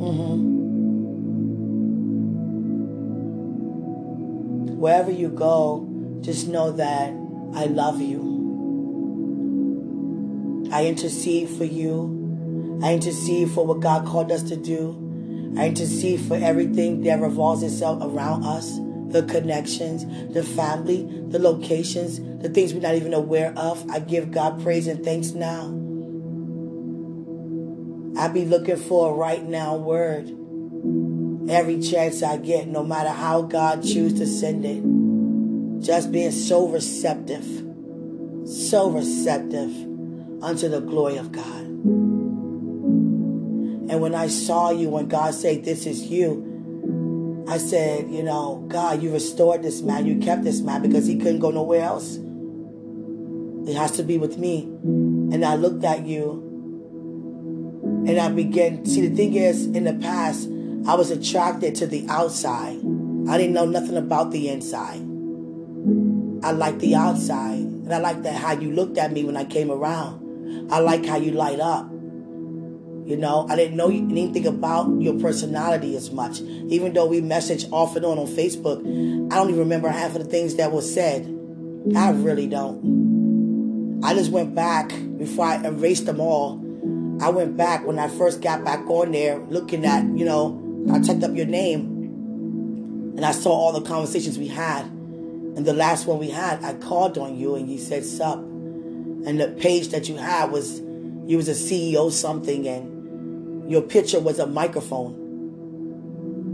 Mm-hmm. 0.00 0.60
Wherever 4.78 5.10
you 5.10 5.28
go, 5.28 5.86
just 6.22 6.48
know 6.48 6.72
that 6.72 7.10
I 7.54 7.66
love 7.66 8.00
you. 8.00 8.30
I 10.72 10.86
intercede 10.86 11.50
for 11.50 11.64
you. 11.64 12.80
I 12.82 12.94
intercede 12.94 13.50
for 13.50 13.66
what 13.66 13.80
God 13.80 14.06
called 14.06 14.32
us 14.32 14.42
to 14.44 14.56
do. 14.56 14.96
I 15.58 15.66
intercede 15.66 16.20
for 16.20 16.36
everything 16.36 17.02
that 17.02 17.20
revolves 17.20 17.62
itself 17.62 18.02
around 18.02 18.44
us 18.44 18.78
the 19.12 19.24
connections, 19.24 20.06
the 20.32 20.42
family, 20.42 21.02
the 21.28 21.38
locations, 21.38 22.20
the 22.40 22.48
things 22.48 22.72
we're 22.72 22.80
not 22.80 22.94
even 22.94 23.12
aware 23.12 23.52
of. 23.56 23.84
I 23.90 23.98
give 23.98 24.30
God 24.30 24.62
praise 24.62 24.86
and 24.86 25.04
thanks 25.04 25.32
now. 25.32 25.89
I 28.20 28.28
be 28.28 28.44
looking 28.44 28.76
for 28.76 29.12
a 29.12 29.14
right 29.14 29.42
now 29.42 29.76
word 29.76 30.26
every 31.50 31.80
chance 31.80 32.22
I 32.22 32.36
get, 32.36 32.68
no 32.68 32.84
matter 32.84 33.08
how 33.08 33.40
God 33.40 33.82
choose 33.82 34.12
to 34.18 34.26
send 34.26 34.66
it. 34.66 34.82
Just 35.82 36.12
being 36.12 36.30
so 36.30 36.68
receptive, 36.68 37.46
so 38.46 38.90
receptive 38.90 39.70
unto 40.42 40.68
the 40.68 40.82
glory 40.82 41.16
of 41.16 41.32
God. 41.32 41.62
And 43.88 44.02
when 44.02 44.14
I 44.14 44.28
saw 44.28 44.68
you, 44.68 44.90
when 44.90 45.08
God 45.08 45.32
said, 45.32 45.64
This 45.64 45.86
is 45.86 46.02
you, 46.02 47.46
I 47.48 47.56
said, 47.56 48.10
You 48.10 48.22
know, 48.22 48.66
God, 48.68 49.02
you 49.02 49.14
restored 49.14 49.62
this 49.62 49.80
man. 49.80 50.04
You 50.04 50.18
kept 50.18 50.44
this 50.44 50.60
man 50.60 50.82
because 50.82 51.06
he 51.06 51.16
couldn't 51.16 51.40
go 51.40 51.50
nowhere 51.50 51.84
else. 51.84 52.18
It 53.66 53.76
has 53.76 53.92
to 53.92 54.02
be 54.02 54.18
with 54.18 54.36
me. 54.36 54.64
And 54.84 55.42
I 55.42 55.54
looked 55.54 55.84
at 55.84 56.04
you 56.04 56.49
and 58.10 58.20
I 58.20 58.28
began. 58.28 58.84
See, 58.84 59.06
the 59.06 59.14
thing 59.14 59.34
is, 59.34 59.66
in 59.66 59.84
the 59.84 59.94
past, 59.94 60.48
I 60.86 60.94
was 60.94 61.10
attracted 61.10 61.74
to 61.76 61.86
the 61.86 62.06
outside. 62.08 62.78
I 63.28 63.38
didn't 63.38 63.52
know 63.52 63.66
nothing 63.66 63.96
about 63.96 64.32
the 64.32 64.48
inside. 64.48 65.00
I 66.42 66.52
like 66.52 66.78
the 66.80 66.96
outside. 66.96 67.58
And 67.60 67.94
I 67.94 67.98
like 67.98 68.22
that 68.22 68.34
how 68.34 68.52
you 68.52 68.72
looked 68.72 68.98
at 68.98 69.12
me 69.12 69.24
when 69.24 69.36
I 69.36 69.44
came 69.44 69.70
around. 69.70 70.70
I 70.72 70.80
like 70.80 71.04
how 71.04 71.16
you 71.16 71.32
light 71.32 71.60
up. 71.60 71.90
You 71.90 73.16
know, 73.16 73.46
I 73.48 73.56
didn't 73.56 73.76
know 73.76 73.90
anything 73.90 74.46
about 74.46 75.00
your 75.00 75.18
personality 75.18 75.96
as 75.96 76.10
much. 76.10 76.40
Even 76.40 76.92
though 76.92 77.06
we 77.06 77.20
message 77.20 77.66
off 77.72 77.96
and 77.96 78.04
on 78.04 78.18
on 78.18 78.26
Facebook, 78.26 78.80
I 79.32 79.36
don't 79.36 79.48
even 79.48 79.60
remember 79.60 79.88
half 79.88 80.14
of 80.14 80.22
the 80.22 80.28
things 80.28 80.56
that 80.56 80.72
was 80.72 80.92
said. 80.92 81.24
I 81.96 82.10
really 82.10 82.46
don't. 82.46 84.00
I 84.04 84.14
just 84.14 84.30
went 84.30 84.54
back 84.54 84.88
before 85.18 85.46
I 85.46 85.56
erased 85.64 86.06
them 86.06 86.20
all. 86.20 86.69
I 87.20 87.28
went 87.28 87.56
back 87.56 87.86
when 87.86 87.98
I 87.98 88.08
first 88.08 88.40
got 88.40 88.64
back 88.64 88.88
on 88.88 89.12
there 89.12 89.38
looking 89.38 89.84
at, 89.84 90.04
you 90.04 90.24
know, 90.24 90.86
I 90.90 91.00
checked 91.00 91.22
up 91.22 91.34
your 91.36 91.46
name 91.46 93.14
and 93.16 93.24
I 93.26 93.32
saw 93.32 93.50
all 93.50 93.72
the 93.72 93.82
conversations 93.82 94.38
we 94.38 94.48
had. 94.48 94.86
And 94.86 95.66
the 95.66 95.74
last 95.74 96.06
one 96.06 96.18
we 96.18 96.30
had, 96.30 96.64
I 96.64 96.74
called 96.74 97.18
on 97.18 97.36
you 97.36 97.56
and 97.56 97.70
you 97.70 97.78
said 97.78 98.06
sup. 98.06 98.38
And 98.38 99.38
the 99.38 99.48
page 99.48 99.88
that 99.88 100.08
you 100.08 100.16
had 100.16 100.50
was 100.50 100.80
you 100.80 101.36
was 101.36 101.48
a 101.48 101.52
CEO 101.52 102.10
something 102.10 102.66
and 102.66 103.70
your 103.70 103.82
picture 103.82 104.18
was 104.18 104.38
a 104.38 104.46
microphone. 104.46 105.20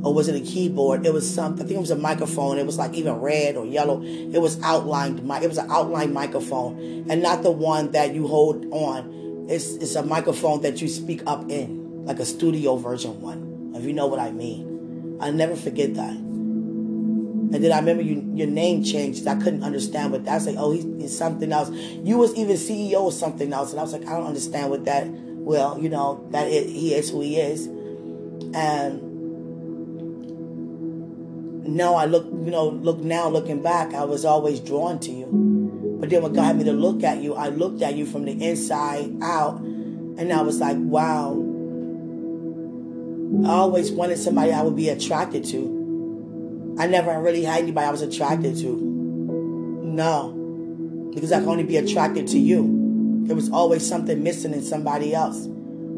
Or 0.02 0.12
was 0.12 0.28
it 0.28 0.34
a 0.34 0.40
keyboard? 0.40 1.06
It 1.06 1.12
was 1.12 1.32
something. 1.32 1.64
I 1.64 1.66
think 1.66 1.78
it 1.78 1.80
was 1.80 1.90
a 1.90 1.96
microphone. 1.96 2.58
It 2.58 2.66
was 2.66 2.76
like 2.76 2.92
even 2.94 3.14
red 3.14 3.56
or 3.56 3.64
yellow. 3.64 4.02
It 4.02 4.40
was 4.40 4.60
outlined. 4.62 5.20
It 5.20 5.48
was 5.48 5.58
an 5.58 5.70
outline 5.70 6.12
microphone, 6.12 7.06
and 7.08 7.22
not 7.22 7.42
the 7.42 7.50
one 7.50 7.90
that 7.92 8.14
you 8.14 8.28
hold 8.28 8.66
on. 8.70 9.15
It's 9.48 9.74
it's 9.76 9.94
a 9.94 10.02
microphone 10.02 10.62
that 10.62 10.82
you 10.82 10.88
speak 10.88 11.22
up 11.26 11.50
in, 11.50 12.04
like 12.04 12.18
a 12.18 12.24
studio 12.24 12.76
version 12.76 13.20
one. 13.20 13.72
If 13.74 13.84
you 13.84 13.92
know 13.92 14.06
what 14.06 14.18
I 14.18 14.30
mean, 14.30 15.18
I 15.20 15.30
never 15.30 15.56
forget 15.56 15.94
that. 15.94 16.10
And 16.12 17.62
then 17.62 17.70
I 17.70 17.78
remember 17.78 18.02
you, 18.02 18.28
your 18.34 18.48
name 18.48 18.82
changed. 18.82 19.26
I 19.26 19.36
couldn't 19.36 19.62
understand 19.62 20.10
what 20.10 20.24
that's 20.24 20.46
like. 20.46 20.56
Oh, 20.58 20.72
he's, 20.72 20.84
he's 20.84 21.16
something 21.16 21.52
else. 21.52 21.70
You 21.70 22.18
was 22.18 22.34
even 22.34 22.56
CEO 22.56 23.06
of 23.06 23.14
something 23.14 23.52
else, 23.52 23.70
and 23.70 23.78
I 23.78 23.82
was 23.82 23.92
like, 23.92 24.02
I 24.06 24.16
don't 24.16 24.26
understand 24.26 24.70
what 24.70 24.84
that 24.86 25.06
well, 25.46 25.78
you 25.80 25.88
know, 25.88 26.26
that 26.32 26.50
he 26.50 26.92
is 26.92 27.10
who 27.10 27.20
he 27.20 27.36
is. 27.36 27.66
And 28.52 29.00
now 31.64 31.94
I 31.94 32.06
look, 32.06 32.24
you 32.24 32.50
know, 32.50 32.68
look 32.68 32.98
now 32.98 33.28
looking 33.28 33.62
back, 33.62 33.94
I 33.94 34.02
was 34.04 34.24
always 34.24 34.58
drawn 34.58 34.98
to 35.00 35.12
you. 35.12 35.65
But 35.98 36.10
then 36.10 36.20
God 36.32 36.44
had 36.44 36.56
me 36.58 36.64
to 36.64 36.72
look 36.72 37.02
at 37.02 37.22
you, 37.22 37.34
I 37.34 37.48
looked 37.48 37.82
at 37.82 37.94
you 37.94 38.06
from 38.06 38.24
the 38.24 38.32
inside 38.32 39.22
out, 39.22 39.60
and 39.60 40.32
I 40.32 40.42
was 40.42 40.60
like, 40.60 40.76
wow. 40.78 41.32
I 43.44 43.54
always 43.54 43.90
wanted 43.90 44.18
somebody 44.18 44.52
I 44.52 44.62
would 44.62 44.76
be 44.76 44.88
attracted 44.88 45.44
to. 45.46 46.76
I 46.78 46.86
never 46.86 47.18
really 47.20 47.44
had 47.44 47.62
anybody 47.62 47.86
I 47.86 47.90
was 47.90 48.02
attracted 48.02 48.56
to. 48.58 48.76
No. 49.82 50.32
Because 51.14 51.32
I 51.32 51.40
can 51.40 51.48
only 51.48 51.64
be 51.64 51.78
attracted 51.78 52.28
to 52.28 52.38
you. 52.38 53.24
There 53.24 53.34
was 53.34 53.50
always 53.50 53.86
something 53.86 54.22
missing 54.22 54.52
in 54.52 54.62
somebody 54.62 55.14
else 55.14 55.46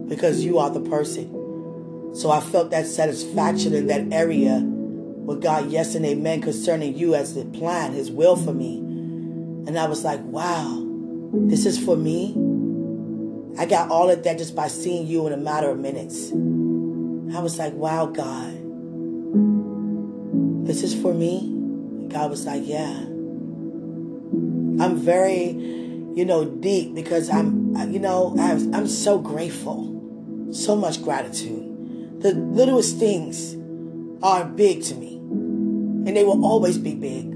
because 0.08 0.44
you 0.44 0.58
are 0.58 0.70
the 0.70 0.80
person. 0.80 2.14
So 2.14 2.30
I 2.30 2.40
felt 2.40 2.70
that 2.70 2.86
satisfaction 2.86 3.74
in 3.74 3.88
that 3.88 4.12
area 4.12 4.60
with 4.60 5.42
God, 5.42 5.70
yes 5.70 5.94
and 5.94 6.06
amen, 6.06 6.40
concerning 6.40 6.96
you 6.96 7.14
as 7.14 7.34
the 7.34 7.44
plan, 7.44 7.92
His 7.92 8.10
will 8.10 8.36
for 8.36 8.54
me. 8.54 8.87
And 9.68 9.78
I 9.78 9.86
was 9.86 10.02
like, 10.02 10.20
wow, 10.24 10.84
this 11.46 11.64
is 11.64 11.78
for 11.78 11.96
me. 11.96 12.34
I 13.56 13.66
got 13.66 13.90
all 13.90 14.10
of 14.10 14.24
that 14.24 14.38
just 14.38 14.56
by 14.56 14.66
seeing 14.66 15.06
you 15.06 15.26
in 15.28 15.32
a 15.32 15.36
matter 15.36 15.70
of 15.70 15.78
minutes. 15.78 16.32
I 16.32 17.40
was 17.40 17.58
like, 17.58 17.74
wow, 17.74 18.06
God, 18.06 18.54
this 20.66 20.82
is 20.82 21.00
for 21.00 21.14
me. 21.14 21.38
And 21.38 22.10
God 22.10 22.30
was 22.30 22.44
like, 22.46 22.62
yeah. 22.64 23.04
I'm 24.80 24.96
very 24.96 25.78
you 26.18 26.24
know, 26.24 26.44
deep 26.44 26.96
because 26.96 27.30
I'm, 27.30 27.76
you 27.92 28.00
know, 28.00 28.34
I'm 28.36 28.88
so 28.88 29.18
grateful. 29.18 29.94
So 30.52 30.74
much 30.74 31.00
gratitude. 31.00 32.20
The 32.20 32.32
littlest 32.32 32.98
things 32.98 33.54
are 34.20 34.44
big 34.44 34.82
to 34.84 34.96
me. 34.96 35.18
And 35.18 36.16
they 36.16 36.24
will 36.24 36.44
always 36.44 36.76
be 36.76 36.96
big. 36.96 37.27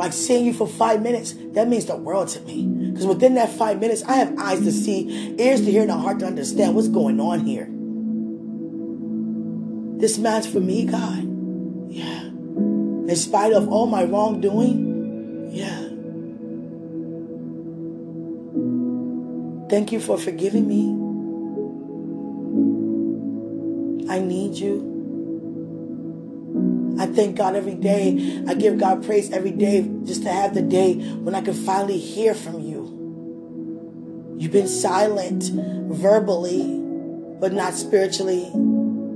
Like 0.00 0.14
seeing 0.14 0.46
you 0.46 0.54
for 0.54 0.66
five 0.66 1.02
minutes, 1.02 1.34
that 1.52 1.68
means 1.68 1.84
the 1.84 1.94
world 1.94 2.28
to 2.28 2.40
me. 2.40 2.64
Because 2.64 3.04
within 3.04 3.34
that 3.34 3.50
five 3.50 3.78
minutes, 3.80 4.02
I 4.04 4.14
have 4.14 4.34
eyes 4.38 4.60
to 4.60 4.72
see, 4.72 5.36
ears 5.38 5.60
to 5.60 5.70
hear, 5.70 5.82
and 5.82 5.90
a 5.90 5.94
heart 5.98 6.20
to 6.20 6.26
understand 6.26 6.74
what's 6.74 6.88
going 6.88 7.20
on 7.20 7.40
here. 7.40 7.68
This 10.00 10.16
man's 10.16 10.46
for 10.46 10.58
me, 10.58 10.86
God. 10.86 11.22
Yeah. 11.90 12.22
In 12.28 13.14
spite 13.14 13.52
of 13.52 13.68
all 13.68 13.84
my 13.84 14.04
wrongdoing, 14.04 15.50
yeah. 15.52 15.88
Thank 19.68 19.92
you 19.92 20.00
for 20.00 20.16
forgiving 20.16 20.66
me. 20.66 20.96
I 24.10 24.18
need 24.18 24.54
you. 24.54 24.89
I 27.00 27.06
thank 27.06 27.36
God 27.36 27.56
every 27.56 27.74
day. 27.74 28.44
I 28.46 28.54
give 28.54 28.78
God 28.78 29.04
praise 29.04 29.30
every 29.30 29.50
day 29.50 29.90
just 30.04 30.22
to 30.22 30.28
have 30.28 30.54
the 30.54 30.62
day 30.62 30.94
when 30.94 31.34
I 31.34 31.40
can 31.40 31.54
finally 31.54 31.98
hear 31.98 32.34
from 32.34 32.60
you. 32.60 34.36
You've 34.38 34.52
been 34.52 34.68
silent 34.68 35.44
verbally, 35.92 36.78
but 37.40 37.52
not 37.52 37.74
spiritually. 37.74 38.50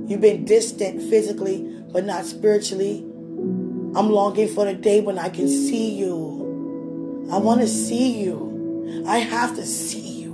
You've 0.07 0.21
been 0.21 0.45
distant 0.45 1.01
physically, 1.01 1.81
but 1.91 2.05
not 2.05 2.25
spiritually. 2.25 2.99
I'm 3.95 4.09
longing 4.09 4.49
for 4.49 4.65
the 4.65 4.73
day 4.73 4.99
when 5.01 5.17
I 5.17 5.29
can 5.29 5.47
see 5.47 5.91
you 5.95 6.35
I 7.31 7.37
want 7.37 7.61
to 7.61 7.67
see 7.67 8.21
you. 8.23 9.03
I 9.07 9.17
have 9.17 9.55
to 9.55 9.65
see 9.65 10.21
you. 10.21 10.33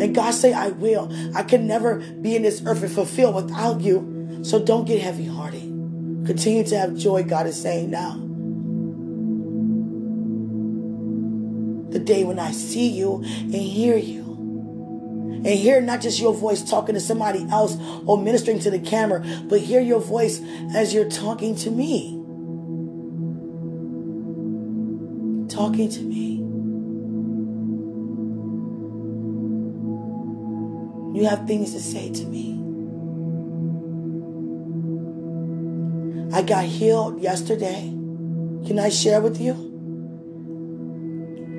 And 0.00 0.14
God 0.14 0.32
say, 0.32 0.52
I 0.52 0.68
will. 0.68 1.12
I 1.34 1.42
can 1.42 1.66
never 1.66 1.96
be 1.96 2.36
in 2.36 2.42
this 2.42 2.62
earth 2.64 2.82
and 2.82 2.92
fulfill 2.92 3.32
without 3.32 3.80
you. 3.80 4.40
So 4.42 4.64
don't 4.64 4.84
get 4.84 5.02
heavy 5.02 5.26
hearted. 5.26 5.67
Continue 6.28 6.62
to 6.62 6.78
have 6.78 6.94
joy, 6.94 7.22
God 7.22 7.46
is 7.46 7.58
saying 7.58 7.90
now. 7.90 8.10
The 11.90 11.98
day 11.98 12.22
when 12.24 12.38
I 12.38 12.50
see 12.50 12.90
you 12.90 13.22
and 13.24 13.54
hear 13.54 13.96
you. 13.96 14.26
And 15.36 15.46
hear 15.46 15.80
not 15.80 16.02
just 16.02 16.20
your 16.20 16.34
voice 16.34 16.62
talking 16.62 16.94
to 16.96 17.00
somebody 17.00 17.46
else 17.50 17.78
or 18.04 18.22
ministering 18.22 18.58
to 18.58 18.70
the 18.70 18.78
camera, 18.78 19.24
but 19.44 19.60
hear 19.60 19.80
your 19.80 20.00
voice 20.00 20.42
as 20.74 20.92
you're 20.92 21.08
talking 21.08 21.56
to 21.56 21.70
me. 21.70 22.10
Talking 25.48 25.88
to 25.88 26.02
me. 26.02 26.34
You 31.18 31.26
have 31.26 31.46
things 31.46 31.72
to 31.72 31.80
say 31.80 32.12
to 32.12 32.26
me. 32.26 32.57
I 36.32 36.42
got 36.42 36.64
healed 36.64 37.22
yesterday. 37.22 37.88
Can 38.66 38.78
I 38.78 38.90
share 38.90 39.20
with 39.20 39.40
you? 39.40 39.66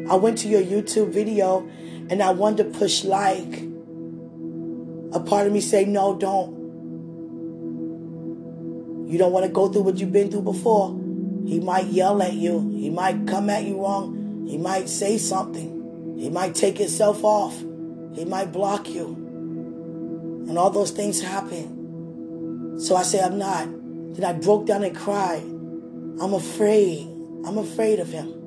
I 0.09 0.15
went 0.15 0.37
to 0.39 0.47
your 0.47 0.61
YouTube 0.61 1.11
video 1.11 1.67
and 2.09 2.21
I 2.21 2.31
wanted 2.31 2.71
to 2.71 2.79
push 2.79 3.03
like. 3.03 3.63
A 5.11 5.19
part 5.19 5.47
of 5.47 5.53
me 5.53 5.59
say, 5.59 5.85
no, 5.85 6.15
don't. 6.15 6.59
You 9.09 9.17
don't 9.17 9.31
want 9.31 9.47
to 9.47 9.51
go 9.51 9.69
through 9.69 9.81
what 9.81 9.97
you've 9.97 10.11
been 10.11 10.29
through 10.29 10.43
before. 10.43 10.95
He 11.47 11.59
might 11.59 11.87
yell 11.87 12.21
at 12.21 12.33
you. 12.33 12.59
He 12.69 12.91
might 12.91 13.25
come 13.25 13.49
at 13.49 13.63
you 13.63 13.81
wrong. 13.81 14.45
He 14.47 14.59
might 14.59 14.87
say 14.87 15.17
something. 15.17 16.15
He 16.19 16.29
might 16.29 16.53
take 16.53 16.77
himself 16.77 17.23
off. 17.23 17.57
He 18.13 18.23
might 18.25 18.51
block 18.51 18.87
you. 18.87 19.15
And 20.47 20.59
all 20.59 20.69
those 20.69 20.91
things 20.91 21.21
happen. 21.21 22.77
So 22.79 22.95
I 22.95 23.01
say, 23.01 23.19
I'm 23.19 23.39
not. 23.39 23.67
Then 24.15 24.25
I 24.25 24.33
broke 24.33 24.65
down 24.65 24.83
and 24.83 24.95
cried. 24.95 25.43
I'm 25.43 26.33
afraid. 26.33 27.07
I'm 27.45 27.57
afraid 27.57 27.99
of 27.99 28.09
him. 28.09 28.39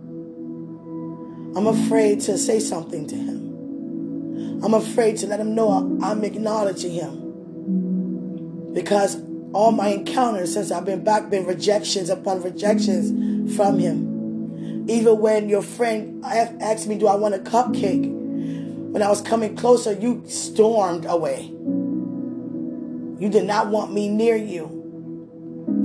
I'm 1.57 1.67
afraid 1.67 2.21
to 2.23 2.39
say 2.39 2.61
something 2.61 3.07
to 3.07 3.15
him. 3.15 4.63
I'm 4.65 4.75
afraid 4.75 5.17
to 5.19 5.27
let 5.27 5.41
him 5.41 5.55
know 5.55 5.99
I'm 6.03 6.25
acknowledging 6.25 6.93
him. 6.93 8.73
Because 8.73 9.21
all 9.53 9.73
my 9.73 9.89
encounters 9.89 10.55
since 10.55 10.71
I've 10.71 10.85
been 10.85 11.05
back 11.05 11.31
been 11.31 11.45
rejections 11.45 12.09
upon 12.11 12.43
rejections 12.43 13.55
from 13.57 13.79
him. 13.79 14.89
Even 14.89 15.19
when 15.19 15.49
your 15.49 15.63
friend 15.63 16.25
asked 16.25 16.87
me, 16.87 16.97
Do 16.99 17.07
I 17.07 17.15
want 17.17 17.35
a 17.35 17.39
cupcake? 17.39 18.11
When 18.11 19.03
I 19.03 19.09
was 19.09 19.21
coming 19.21 19.57
closer, 19.57 19.93
you 19.93 20.23
stormed 20.27 21.07
away. 21.07 21.45
You 23.19 23.29
did 23.29 23.45
not 23.45 23.69
want 23.69 23.93
me 23.93 24.09
near 24.09 24.37
you. 24.37 24.82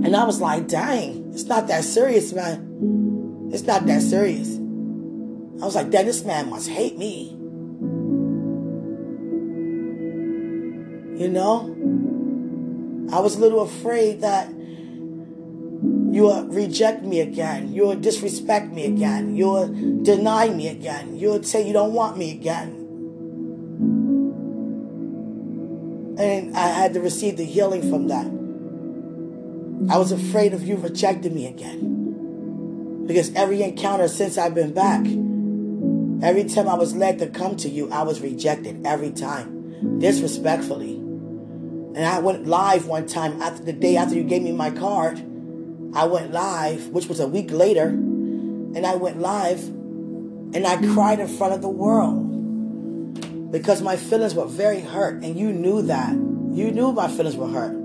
And 0.04 0.16
I 0.16 0.24
was 0.24 0.40
like, 0.40 0.68
dang, 0.68 1.32
it's 1.34 1.46
not 1.46 1.68
that 1.68 1.84
serious, 1.84 2.34
man. 2.34 3.50
It's 3.52 3.64
not 3.64 3.86
that 3.88 4.02
serious. 4.02 4.56
I 5.62 5.66
was 5.66 5.76
like, 5.76 5.90
dang, 5.90 6.06
this 6.06 6.24
man 6.24 6.50
must 6.50 6.70
hate 6.70 6.98
me. 6.98 7.30
You 11.20 11.30
know? 11.30 11.74
I 13.12 13.20
was 13.20 13.38
a 13.38 13.40
little 13.40 13.62
afraid 13.62 14.22
that 14.22 14.50
you 14.50 16.24
will 16.24 16.48
reject 16.48 17.04
me 17.04 17.22
again. 17.22 17.74
You 17.74 17.88
will 17.88 17.96
disrespect 17.96 18.72
me 18.72 18.86
again. 18.86 19.36
You 19.36 19.48
will 19.48 20.04
deny 20.04 20.50
me 20.50 20.68
again. 20.68 21.18
You 21.18 21.30
will 21.30 21.44
say 21.44 21.66
you 21.66 21.74
don't 21.74 21.94
want 21.94 22.18
me 22.18 22.32
again. 22.32 22.70
And 26.20 26.56
I 26.58 26.68
had 26.70 26.94
to 26.96 27.02
receive 27.02 27.38
the 27.38 27.46
healing 27.46 27.90
from 27.90 28.08
that. 28.08 28.26
I 29.90 29.98
was 29.98 30.12
afraid 30.12 30.54
of 30.54 30.64
you 30.64 30.76
rejecting 30.76 31.34
me 31.34 31.48
again. 31.48 33.06
Because 33.08 33.34
every 33.36 33.64
encounter 33.64 34.08
since 34.08 34.38
I've 34.38 34.54
been 34.54 34.74
back, 34.74 35.06
every 36.28 36.44
time 36.44 36.68
I 36.68 36.76
was 36.76 36.96
led 36.96 37.20
to 37.20 37.28
come 37.28 37.56
to 37.58 37.70
you, 37.70 37.90
I 37.92 38.04
was 38.04 38.20
rejected 38.20 38.86
every 38.86 39.12
time, 39.12 40.00
disrespectfully. 40.00 40.96
And 40.96 42.00
I 42.00 42.20
went 42.20 42.48
live 42.48 42.86
one 42.88 43.08
time 43.08 43.42
after 43.42 43.64
the 43.64 43.74
day 43.74 43.96
after 43.96 44.16
you 44.16 44.24
gave 44.24 44.42
me 44.42 44.52
my 44.52 44.72
card. 44.72 45.20
I 45.94 46.06
went 46.06 46.32
live, 46.32 46.90
which 46.90 47.08
was 47.08 47.20
a 47.20 47.28
week 47.28 47.52
later, 47.52 47.88
and 47.88 48.86
I 48.86 48.96
went 48.96 49.20
live 49.20 49.64
and 50.54 50.66
I 50.66 50.78
cried 50.94 51.20
in 51.20 51.28
front 51.28 51.54
of 51.54 51.62
the 51.62 51.70
world 51.70 53.52
because 53.52 53.82
my 53.82 53.96
feelings 53.96 54.34
were 54.34 54.46
very 54.46 54.80
hurt, 54.82 55.24
and 55.24 55.38
you 55.38 55.52
knew 55.52 55.82
that. 55.84 56.14
You 56.14 56.72
knew 56.72 56.92
my 56.92 57.08
feelings 57.08 57.36
were 57.36 57.48
hurt. 57.48 57.76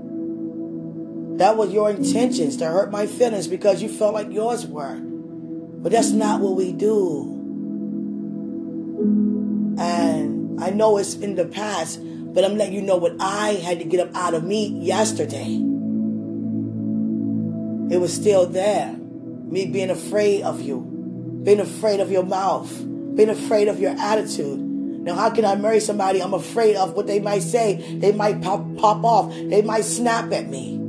That 1.37 1.57
was 1.57 1.71
your 1.71 1.89
intentions 1.89 2.57
to 2.57 2.67
hurt 2.67 2.91
my 2.91 3.07
feelings 3.07 3.47
because 3.47 3.81
you 3.81 3.89
felt 3.89 4.13
like 4.13 4.31
yours 4.31 4.67
were. 4.67 4.99
But 4.99 5.91
that's 5.91 6.11
not 6.11 6.41
what 6.41 6.55
we 6.55 6.71
do. 6.73 7.39
And 9.79 10.61
I 10.61 10.69
know 10.69 10.97
it's 10.97 11.15
in 11.15 11.35
the 11.35 11.45
past, 11.45 11.99
but 12.03 12.45
I'm 12.45 12.55
letting 12.57 12.75
you 12.75 12.81
know 12.81 12.97
what 12.97 13.15
I 13.19 13.53
had 13.53 13.79
to 13.79 13.85
get 13.85 13.99
up 13.99 14.15
out 14.15 14.33
of 14.35 14.43
me 14.43 14.67
yesterday. 14.67 15.55
It 17.93 17.99
was 17.99 18.13
still 18.13 18.45
there. 18.45 18.95
Me 18.95 19.65
being 19.65 19.89
afraid 19.89 20.43
of 20.43 20.61
you, 20.61 21.41
being 21.43 21.59
afraid 21.59 21.99
of 21.99 22.11
your 22.11 22.23
mouth, 22.23 22.71
being 23.15 23.29
afraid 23.29 23.67
of 23.67 23.79
your 23.79 23.91
attitude. 23.97 24.59
Now, 24.59 25.15
how 25.15 25.31
can 25.31 25.45
I 25.45 25.55
marry 25.55 25.79
somebody 25.79 26.21
I'm 26.21 26.33
afraid 26.33 26.75
of 26.75 26.93
what 26.93 27.07
they 27.07 27.19
might 27.19 27.43
say? 27.43 27.97
They 27.97 28.11
might 28.13 28.41
pop, 28.41 28.63
pop 28.77 29.03
off. 29.03 29.33
They 29.33 29.61
might 29.61 29.83
snap 29.83 30.31
at 30.31 30.47
me. 30.47 30.82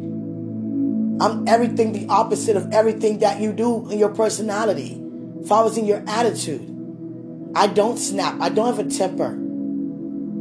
I'm 1.20 1.46
everything 1.46 1.92
the 1.92 2.07
opposite 2.09 2.57
of 2.57 2.72
everything 2.72 3.20
that 3.20 3.40
you 3.40 3.53
do 3.53 3.88
in 3.90 3.98
your 3.98 4.09
personality. 4.09 5.00
If 5.42 5.53
I 5.53 5.62
was 5.62 5.79
in 5.79 5.87
your 5.87 6.03
attitude, 6.07 7.53
I 7.55 7.68
don't 7.68 7.98
snap. 7.98 8.40
I 8.40 8.48
don't 8.48 8.74
have 8.74 8.85
a 8.85 8.90
temper. 8.90 9.38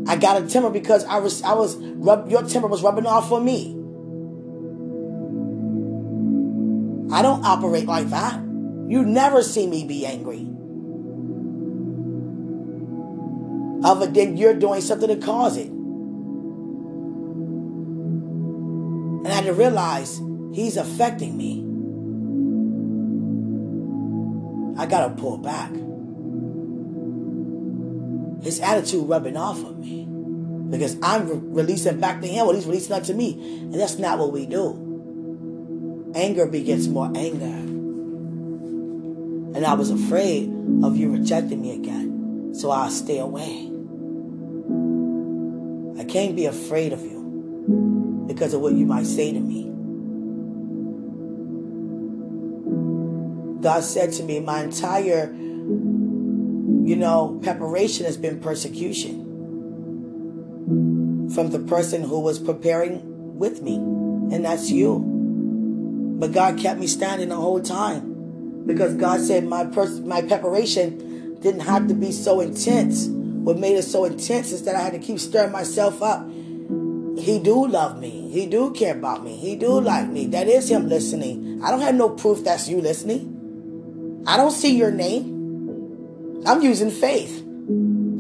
I 0.08 0.16
got 0.16 0.42
a 0.42 0.48
temper 0.48 0.70
because 0.70 1.06
I 1.06 1.18
was 1.20 1.44
I 1.44 1.54
was 1.54 1.76
rub, 1.78 2.30
your 2.30 2.44
temper 2.44 2.68
was 2.68 2.82
rubbing 2.82 3.06
off 3.06 3.32
on 3.32 3.46
me. 3.46 3.76
I 7.14 7.22
don't 7.22 7.46
operate 7.46 7.86
like 7.86 8.10
that. 8.10 8.42
You 8.42 9.06
never 9.06 9.44
see 9.44 9.68
me 9.68 9.86
be 9.86 10.06
angry. 10.06 10.48
Other 13.88 14.08
than 14.08 14.38
you're 14.38 14.56
doing 14.56 14.82
something 14.82 15.10
to 15.10 15.18
cause 15.18 15.58
it. 15.58 15.68
And 19.24 19.28
I 19.28 19.36
had 19.36 19.46
to 19.46 19.54
realize 19.54 20.20
He's 20.54 20.78
affecting 20.78 21.36
me. 21.36 21.64
I 24.78 24.86
got 24.86 25.08
to 25.08 25.22
pull 25.22 25.38
back. 25.38 25.72
His 28.44 28.60
attitude 28.60 29.08
rubbing 29.08 29.38
off 29.38 29.64
of 29.64 29.80
me 29.80 30.06
because 30.70 30.98
I'm 31.02 31.28
re- 31.28 31.64
releasing 31.64 32.00
back 32.00 32.22
to 32.22 32.28
him 32.28 32.46
what 32.46 32.56
he's 32.56 32.66
releasing 32.66 33.02
to 33.02 33.14
me. 33.14 33.34
And 33.62 33.74
that's 33.74 33.98
not 33.98 34.20
what 34.20 34.32
we 34.32 34.46
do. 34.46 36.12
Anger 36.16 36.46
begets 36.46 36.88
more 36.88 37.12
anger. 37.16 37.46
And 39.56 39.66
I 39.66 39.74
was 39.74 39.90
afraid 39.90 40.50
of 40.84 40.98
you 40.98 41.12
rejecting 41.12 41.62
me 41.62 41.76
again. 41.76 42.54
So 42.54 42.70
I'll 42.70 42.90
stay 42.90 43.20
away. 43.20 43.70
I 46.00 46.06
can't 46.06 46.36
be 46.36 46.46
afraid 46.46 46.94
of 46.94 47.02
you 47.02 48.26
because 48.28 48.54
of 48.54 48.62
what 48.62 48.74
you 48.74 48.86
might 48.86 49.06
say 49.06 49.32
to 49.32 49.40
me. 49.40 49.73
God 53.64 53.84
said 53.84 54.12
to 54.14 54.24
me, 54.24 54.40
my 54.42 54.62
entire, 54.64 55.34
you 55.34 56.96
know, 56.96 57.40
preparation 57.42 58.06
has 58.06 58.18
been 58.18 58.40
persecution 58.42 59.32
from 61.34 61.50
the 61.50 61.60
person 61.60 62.04
who 62.04 62.20
was 62.20 62.40
preparing 62.40 63.38
with 63.40 63.62
me, 63.62 63.76
and 63.76 64.44
that's 64.46 64.70
you. 64.70 65.00
But 66.20 66.34
God 66.34 66.60
kept 66.60 66.80
me 66.80 66.88
standing 66.88 67.30
the 67.30 67.38
whole 67.38 67.62
time 67.62 68.66
because 68.66 68.96
God 68.96 69.22
said 69.22 69.46
my 69.46 69.66
pers- 69.66 70.02
my 70.02 70.22
preparation 70.22 71.40
didn't 71.40 71.62
have 71.62 71.88
to 71.88 71.94
be 71.94 72.12
so 72.12 72.42
intense. 72.42 73.08
What 73.08 73.58
made 73.58 73.76
it 73.78 73.84
so 73.84 74.06
intense 74.06 74.52
is 74.52 74.64
that 74.64 74.76
I 74.76 74.82
had 74.82 74.94
to 74.94 75.00
keep 75.00 75.20
stirring 75.20 75.52
myself 75.52 76.02
up. 76.02 76.30
He 77.18 77.40
do 77.40 77.66
love 77.68 78.00
me. 78.00 78.30
He 78.32 78.46
do 78.46 78.72
care 78.72 78.96
about 78.96 79.24
me. 79.24 79.36
He 79.38 79.56
do 79.56 79.80
like 79.80 80.08
me. 80.10 80.28
That 80.28 80.48
is 80.48 80.70
him 80.70 80.90
listening. 80.90 81.62
I 81.64 81.72
don't 81.72 81.82
have 81.82 81.96
no 81.96 82.10
proof 82.10 82.44
that's 82.44 82.68
you 82.68 82.82
listening. 82.82 83.33
I 84.26 84.38
don't 84.38 84.52
see 84.52 84.76
your 84.78 84.92
name. 84.92 86.44
I'm 86.46 86.62
using 86.62 86.92
faith. 86.92 87.40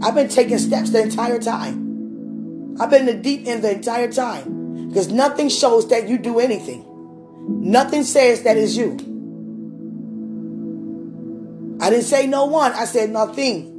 I've 0.01 0.15
been 0.15 0.29
taking 0.29 0.57
steps 0.57 0.89
the 0.89 1.01
entire 1.01 1.39
time. 1.39 2.77
I've 2.79 2.89
been 2.89 3.07
in 3.07 3.17
the 3.17 3.21
deep 3.21 3.47
end 3.47 3.63
the 3.63 3.71
entire 3.71 4.11
time. 4.11 4.87
Because 4.89 5.09
nothing 5.09 5.49
shows 5.49 5.87
that 5.89 6.07
you 6.09 6.17
do 6.17 6.39
anything. 6.39 6.85
Nothing 7.47 8.03
says 8.03 8.43
that 8.43 8.57
is 8.57 8.77
you. 8.77 8.91
I 11.81 11.89
didn't 11.89 12.05
say 12.05 12.27
no 12.27 12.45
one. 12.45 12.73
I 12.73 12.85
said 12.85 13.09
nothing. 13.09 13.71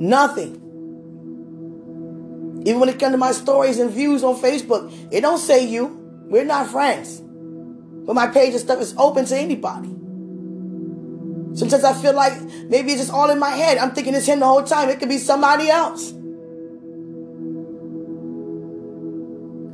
Nothing. 0.00 0.60
Even 2.66 2.80
when 2.80 2.88
it 2.88 2.98
comes 2.98 3.12
to 3.12 3.18
my 3.18 3.32
stories 3.32 3.78
and 3.78 3.90
views 3.90 4.24
on 4.24 4.36
Facebook, 4.36 4.92
it 5.12 5.20
don't 5.20 5.38
say 5.38 5.66
you. 5.66 5.86
We're 6.28 6.44
not 6.44 6.68
friends. 6.68 7.20
But 7.20 8.14
my 8.14 8.26
page 8.26 8.52
and 8.52 8.60
stuff 8.60 8.80
is 8.80 8.94
open 8.96 9.26
to 9.26 9.36
anybody. 9.36 9.94
Sometimes 11.54 11.84
I 11.84 11.92
feel 11.94 12.14
like 12.14 12.40
maybe 12.68 12.92
it's 12.92 13.02
just 13.02 13.12
all 13.12 13.30
in 13.30 13.38
my 13.38 13.50
head. 13.50 13.78
I'm 13.78 13.92
thinking 13.92 14.14
it's 14.14 14.26
him 14.26 14.40
the 14.40 14.46
whole 14.46 14.64
time. 14.64 14.88
It 14.88 14.98
could 14.98 15.08
be 15.08 15.18
somebody 15.18 15.70
else. 15.70 16.10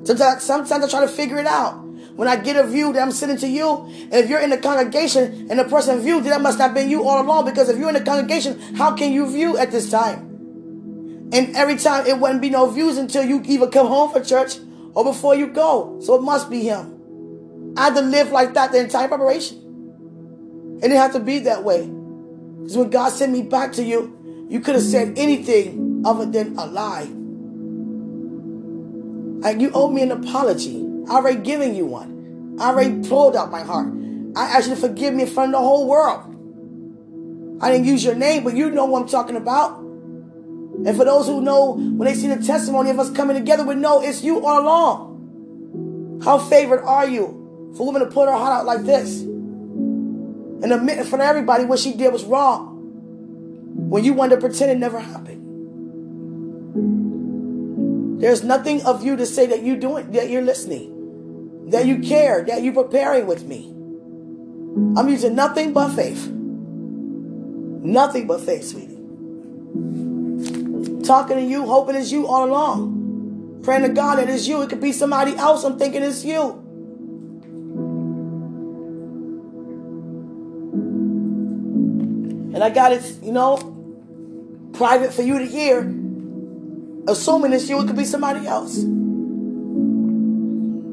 Sometimes, 0.05 0.43
sometimes 0.43 0.85
I 0.85 0.89
try 0.89 1.01
to 1.01 1.09
figure 1.09 1.39
it 1.39 1.47
out. 1.47 1.87
When 2.17 2.29
I 2.29 2.37
get 2.37 2.57
a 2.57 2.67
view 2.67 2.93
that 2.93 3.01
I'm 3.01 3.13
sending 3.13 3.39
to 3.39 3.49
you, 3.49 3.87
and 3.87 4.15
if 4.15 4.29
you're 4.29 4.41
in 4.41 4.51
the 4.51 4.59
congregation 4.59 5.47
and 5.51 5.59
the 5.59 5.65
person 5.65 6.01
viewed, 6.01 6.25
that 6.25 6.41
must 6.43 6.59
have 6.59 6.75
been 6.75 6.91
you 6.91 7.09
all 7.09 7.23
along. 7.23 7.47
Because 7.47 7.69
if 7.69 7.79
you're 7.79 7.89
in 7.89 7.95
the 7.95 8.03
congregation, 8.03 8.59
how 8.77 8.95
can 8.95 9.13
you 9.13 9.31
view 9.31 9.57
at 9.57 9.71
this 9.71 9.91
time? 9.91 10.27
And 11.33 11.57
every 11.57 11.77
time 11.77 12.07
it 12.07 12.19
wouldn't 12.19 12.43
be 12.43 12.51
no 12.51 12.69
views 12.69 12.99
until 12.99 13.25
you 13.25 13.41
either 13.45 13.69
come 13.69 13.87
home 13.87 14.11
for 14.13 14.21
church 14.21 14.59
or 14.95 15.05
before 15.05 15.35
you 15.35 15.47
go. 15.47 15.99
So 16.03 16.17
it 16.17 16.23
must 16.23 16.51
be 16.51 16.63
him. 16.63 17.75
I 17.77 17.85
had 17.85 17.95
to 17.95 18.03
live 18.03 18.33
like 18.33 18.53
that 18.55 18.73
the 18.73 18.81
entire 18.81 19.09
preparation. 19.09 19.60
It 20.81 20.89
didn't 20.89 20.97
have 20.97 21.13
to 21.13 21.21
be 21.21 21.41
that 21.41 21.63
way. 21.63 21.87
Because 21.87 22.77
when 22.79 22.89
God 22.89 23.11
sent 23.11 23.33
me 23.33 23.43
back 23.43 23.75
to 23.75 23.85
you, 23.85 24.47
you 24.49 24.61
could 24.61 24.77
have 24.77 24.85
said 24.85 25.19
anything 25.19 26.03
other 26.07 26.25
than 26.25 26.57
a 26.57 26.65
lie. 26.65 27.03
And 29.43 29.61
you 29.61 29.71
owe 29.75 29.91
me 29.91 30.01
an 30.01 30.11
apology. 30.11 30.87
I 31.09 31.17
already 31.17 31.41
given 31.41 31.75
you 31.75 31.85
one. 31.85 32.57
I 32.59 32.71
already 32.71 33.07
pulled 33.07 33.37
out 33.37 33.51
my 33.51 33.63
heart. 33.63 33.93
I 34.35 34.45
asked 34.45 34.69
you 34.69 34.75
to 34.75 34.81
forgive 34.81 35.13
me 35.13 35.25
in 35.25 35.29
front 35.29 35.55
of 35.55 35.61
the 35.61 35.67
whole 35.67 35.87
world. 35.87 36.27
I 37.63 37.71
didn't 37.71 37.87
use 37.87 38.03
your 38.03 38.15
name, 38.15 38.45
but 38.45 38.57
you 38.57 38.71
know 38.71 38.87
what 38.87 39.03
I'm 39.03 39.09
talking 39.09 39.37
about. 39.37 39.79
And 39.81 40.97
for 40.97 41.05
those 41.05 41.27
who 41.27 41.43
know, 41.43 41.73
when 41.73 42.07
they 42.07 42.15
see 42.15 42.29
the 42.29 42.43
testimony 42.43 42.89
of 42.89 42.99
us 42.99 43.11
coming 43.11 43.37
together, 43.37 43.65
we 43.65 43.75
know 43.75 44.01
it's 44.01 44.23
you 44.23 44.47
all 44.47 44.63
along. 44.63 46.21
How 46.25 46.39
favored 46.39 46.83
are 46.83 47.07
you 47.07 47.73
for 47.77 47.87
women 47.87 48.03
to 48.03 48.11
put 48.11 48.29
her 48.29 48.35
heart 48.35 48.61
out 48.61 48.65
like 48.65 48.85
this? 48.85 49.27
And 50.63 50.73
admit 50.73 50.99
in 50.99 51.05
front 51.05 51.23
of 51.23 51.29
everybody 51.29 51.65
what 51.65 51.79
she 51.79 51.95
did 51.95 52.13
was 52.13 52.25
wrong. 52.25 52.77
When 53.89 54.05
you 54.05 54.13
wanted 54.13 54.37
to 54.37 54.41
pretend 54.41 54.71
it 54.71 54.79
never 54.79 55.01
happened. 55.01 55.41
There's 58.21 58.45
nothing 58.45 58.83
of 58.83 59.03
you 59.03 59.17
to 59.17 59.25
say 59.25 59.47
that 59.47 59.63
you 59.63 59.77
doing 59.77 60.13
that 60.13 60.29
you're 60.29 60.43
listening, 60.43 61.71
that 61.71 61.87
you 61.87 62.01
care, 62.01 62.45
that 62.45 62.63
you're 62.63 62.75
preparing 62.75 63.27
with 63.27 63.45
me. 63.45 63.69
I'm 64.97 65.09
using 65.09 65.35
nothing 65.35 65.73
but 65.73 65.95
faith. 65.95 66.29
Nothing 66.29 68.27
but 68.27 68.43
faith, 68.43 68.65
sweetie. 68.65 68.99
Talking 71.07 71.39
to 71.39 71.43
you, 71.43 71.65
hoping 71.65 71.97
it's 71.97 72.13
you 72.13 72.27
all 72.27 72.45
along. 72.47 73.61
Praying 73.63 73.83
to 73.83 73.89
God 73.89 74.17
that 74.19 74.29
it's 74.29 74.47
you. 74.47 74.61
It 74.63 74.69
could 74.69 74.81
be 74.81 74.93
somebody 74.93 75.35
else. 75.37 75.65
I'm 75.65 75.79
thinking 75.79 76.03
it's 76.03 76.25
you. 76.25 76.63
And 82.61 82.71
I 82.71 82.75
got 82.75 82.93
it, 82.93 83.03
you 83.23 83.33
know, 83.33 83.57
private 84.75 85.15
for 85.15 85.23
you 85.23 85.39
to 85.39 85.47
hear. 85.47 85.79
Assuming 87.09 87.55
it's 87.55 87.71
you, 87.71 87.81
it 87.81 87.87
could 87.87 87.97
be 87.97 88.05
somebody 88.05 88.47
else. 88.47 88.75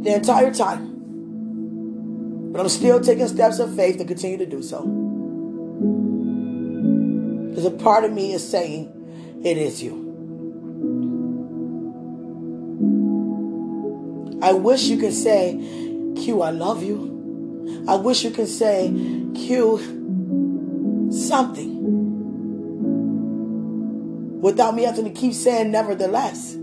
The 0.02 0.14
entire 0.16 0.54
time. 0.54 0.94
But 2.54 2.62
I'm 2.62 2.70
still 2.70 3.02
taking 3.02 3.28
steps 3.28 3.60
of 3.60 3.76
faith 3.76 3.98
to 3.98 4.06
continue 4.06 4.38
to 4.38 4.46
do 4.46 4.64
so. 4.64 4.84
Because 7.50 7.66
a 7.66 7.72
part 7.72 8.06
of 8.06 8.14
me 8.14 8.32
is 8.32 8.50
saying, 8.50 8.94
it 9.44 9.58
is 9.58 9.84
you. 9.84 10.06
I 14.42 14.54
wish 14.54 14.84
you 14.84 14.96
could 15.00 15.12
say, 15.12 15.58
Q, 16.16 16.44
I 16.44 16.52
love 16.52 16.82
you. 16.82 17.84
I 17.90 17.96
wish 17.96 18.24
you 18.24 18.32
could 18.32 18.48
say, 18.48 18.88
Q, 19.36 19.97
something. 21.18 21.76
Without 24.42 24.76
me 24.76 24.84
having 24.84 25.06
to 25.06 25.12
keep 25.12 25.34
saying 25.34 25.72
nevertheless. 25.72 26.56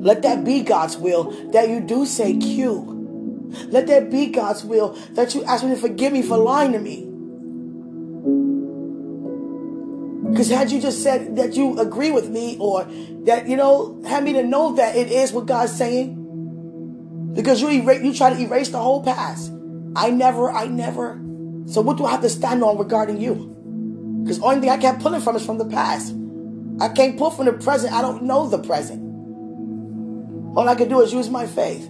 Let 0.00 0.22
that 0.22 0.44
be 0.44 0.62
God's 0.62 0.96
will 0.96 1.30
that 1.52 1.68
you 1.68 1.80
do 1.80 2.06
say 2.06 2.36
Q. 2.36 3.48
Let 3.68 3.86
that 3.88 4.10
be 4.10 4.26
God's 4.26 4.64
will 4.64 4.96
that 5.12 5.34
you 5.34 5.44
ask 5.44 5.64
me 5.64 5.70
to 5.70 5.76
forgive 5.76 6.12
me 6.12 6.22
for 6.22 6.36
lying 6.36 6.72
to 6.72 6.78
me. 6.78 7.06
Because 10.30 10.48
had 10.48 10.70
you 10.70 10.80
just 10.80 11.02
said 11.02 11.36
that 11.36 11.56
you 11.56 11.78
agree 11.78 12.12
with 12.12 12.28
me 12.30 12.56
or 12.60 12.84
that, 13.24 13.48
you 13.48 13.56
know, 13.56 14.00
had 14.06 14.22
me 14.22 14.32
to 14.34 14.44
know 14.44 14.76
that 14.76 14.96
it 14.96 15.10
is 15.10 15.32
what 15.32 15.46
God's 15.46 15.76
saying. 15.76 17.32
Because 17.34 17.60
you 17.60 17.68
erase, 17.70 18.02
you 18.02 18.14
try 18.14 18.32
to 18.32 18.40
erase 18.40 18.68
the 18.68 18.78
whole 18.78 19.02
past. 19.02 19.52
I 19.96 20.10
never, 20.10 20.50
I 20.50 20.66
never. 20.66 21.20
So 21.66 21.80
what 21.80 21.96
do 21.96 22.04
I 22.04 22.12
have 22.12 22.22
to 22.22 22.28
stand 22.28 22.62
on 22.62 22.78
regarding 22.78 23.20
you? 23.20 23.56
Because 24.22 24.40
only 24.40 24.60
thing 24.60 24.70
I 24.70 24.76
kept 24.76 25.00
pulling 25.00 25.20
from 25.20 25.36
is 25.36 25.44
from 25.44 25.58
the 25.58 25.66
past. 25.66 26.14
I 26.80 26.88
can't 26.88 27.18
pull 27.18 27.30
from 27.30 27.46
the 27.46 27.52
present. 27.52 27.92
I 27.92 28.02
don't 28.02 28.24
know 28.24 28.48
the 28.48 28.58
present. 28.58 29.00
All 30.56 30.68
I 30.68 30.74
can 30.74 30.88
do 30.88 31.00
is 31.00 31.12
use 31.12 31.30
my 31.30 31.46
faith. 31.46 31.88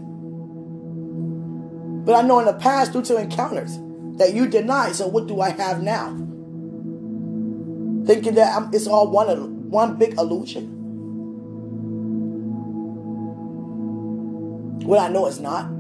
But 2.04 2.14
I 2.14 2.22
know 2.22 2.40
in 2.40 2.46
the 2.46 2.54
past, 2.54 2.92
due 2.92 3.02
to 3.02 3.16
encounters, 3.16 3.78
that 4.18 4.34
you 4.34 4.48
denied. 4.48 4.96
So 4.96 5.06
what 5.06 5.26
do 5.26 5.40
I 5.40 5.50
have 5.50 5.82
now? 5.82 6.08
Thinking 8.06 8.34
that 8.34 8.56
I'm, 8.56 8.70
it's 8.72 8.86
all 8.86 9.10
one 9.10 9.70
one 9.70 9.96
big 9.96 10.18
illusion. 10.18 10.76
Well, 14.84 15.00
I 15.00 15.08
know 15.08 15.26
it's 15.26 15.38
not. 15.38 15.79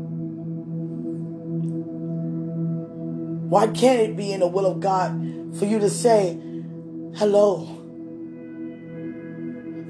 Why 3.50 3.66
can't 3.66 3.98
it 3.98 4.16
be 4.16 4.32
in 4.32 4.38
the 4.40 4.46
will 4.46 4.64
of 4.64 4.78
God 4.78 5.10
for 5.58 5.64
you 5.64 5.80
to 5.80 5.90
say, 5.90 6.38
hello? 7.16 7.66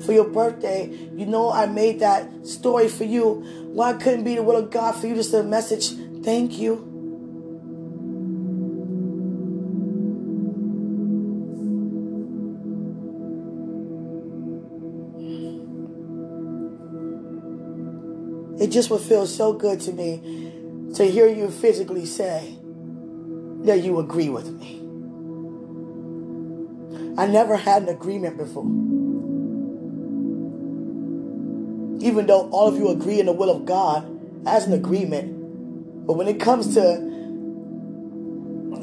For 0.00 0.12
your 0.14 0.24
birthday, 0.24 0.88
you 1.14 1.26
know 1.26 1.52
I 1.52 1.66
made 1.66 2.00
that 2.00 2.46
story 2.46 2.88
for 2.88 3.04
you. 3.04 3.44
Why 3.74 3.92
couldn't 3.92 4.24
be 4.24 4.36
the 4.36 4.42
will 4.42 4.56
of 4.56 4.70
God 4.70 4.92
for 4.92 5.08
you 5.08 5.14
to 5.14 5.22
send 5.22 5.46
a 5.46 5.50
message, 5.50 5.90
thank 6.24 6.58
you? 6.58 6.86
It 18.58 18.68
just 18.68 18.88
would 18.88 19.02
feel 19.02 19.26
so 19.26 19.52
good 19.52 19.80
to 19.80 19.92
me 19.92 20.92
to 20.94 21.04
hear 21.04 21.28
you 21.28 21.50
physically 21.50 22.06
say 22.06 22.56
that 23.64 23.82
you 23.82 23.98
agree 23.98 24.28
with 24.28 24.48
me. 24.58 24.76
I 27.18 27.26
never 27.26 27.56
had 27.56 27.82
an 27.82 27.88
agreement 27.88 28.36
before. 28.38 28.64
Even 32.02 32.26
though 32.26 32.48
all 32.50 32.68
of 32.68 32.76
you 32.76 32.88
agree 32.88 33.20
in 33.20 33.26
the 33.26 33.32
will 33.32 33.50
of 33.50 33.66
God 33.66 34.06
as 34.46 34.66
an 34.66 34.72
agreement, 34.72 36.06
but 36.06 36.14
when 36.14 36.28
it 36.28 36.40
comes 36.40 36.74
to 36.74 37.08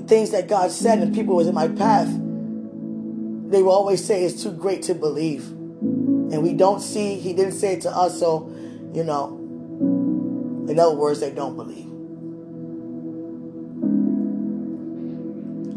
things 0.07 0.31
that 0.31 0.47
God 0.47 0.71
said 0.71 0.99
and 0.99 1.13
people 1.13 1.35
was 1.35 1.47
in 1.47 1.55
my 1.55 1.67
path, 1.67 2.07
they 2.07 3.61
will 3.63 3.71
always 3.71 4.03
say 4.03 4.23
it's 4.23 4.43
too 4.43 4.51
great 4.51 4.83
to 4.83 4.93
believe. 4.93 5.47
And 5.47 6.43
we 6.43 6.53
don't 6.53 6.81
see, 6.81 7.15
he 7.15 7.33
didn't 7.33 7.53
say 7.53 7.73
it 7.73 7.81
to 7.81 7.89
us, 7.89 8.19
so, 8.19 8.53
you 8.93 9.03
know, 9.03 9.37
in 10.69 10.77
other 10.79 10.95
words, 10.95 11.19
they 11.19 11.31
don't 11.31 11.55
believe. 11.55 11.89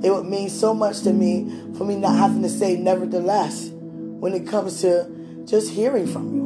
It 0.02 0.10
would 0.10 0.24
mean 0.26 0.48
so 0.48 0.72
much 0.72 1.02
to 1.02 1.12
me 1.12 1.50
for 1.76 1.84
me 1.84 1.96
not 1.96 2.16
having 2.16 2.42
to 2.42 2.48
say 2.48 2.76
nevertheless 2.76 3.70
when 3.70 4.32
it 4.34 4.46
comes 4.46 4.80
to 4.80 5.10
just 5.44 5.70
hearing 5.72 6.06
from 6.06 6.34
you. 6.34 6.40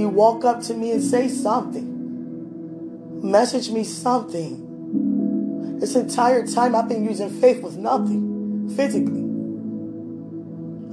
You 0.00 0.08
walk 0.08 0.44
up 0.44 0.62
to 0.62 0.74
me 0.74 0.92
and 0.92 1.02
say 1.02 1.28
something, 1.28 3.20
message 3.28 3.70
me 3.70 3.84
something. 3.84 5.78
This 5.78 5.94
entire 5.94 6.46
time 6.46 6.74
I've 6.74 6.88
been 6.88 7.04
using 7.04 7.28
faith 7.28 7.62
with 7.62 7.76
nothing 7.76 8.70
physically. 8.74 9.20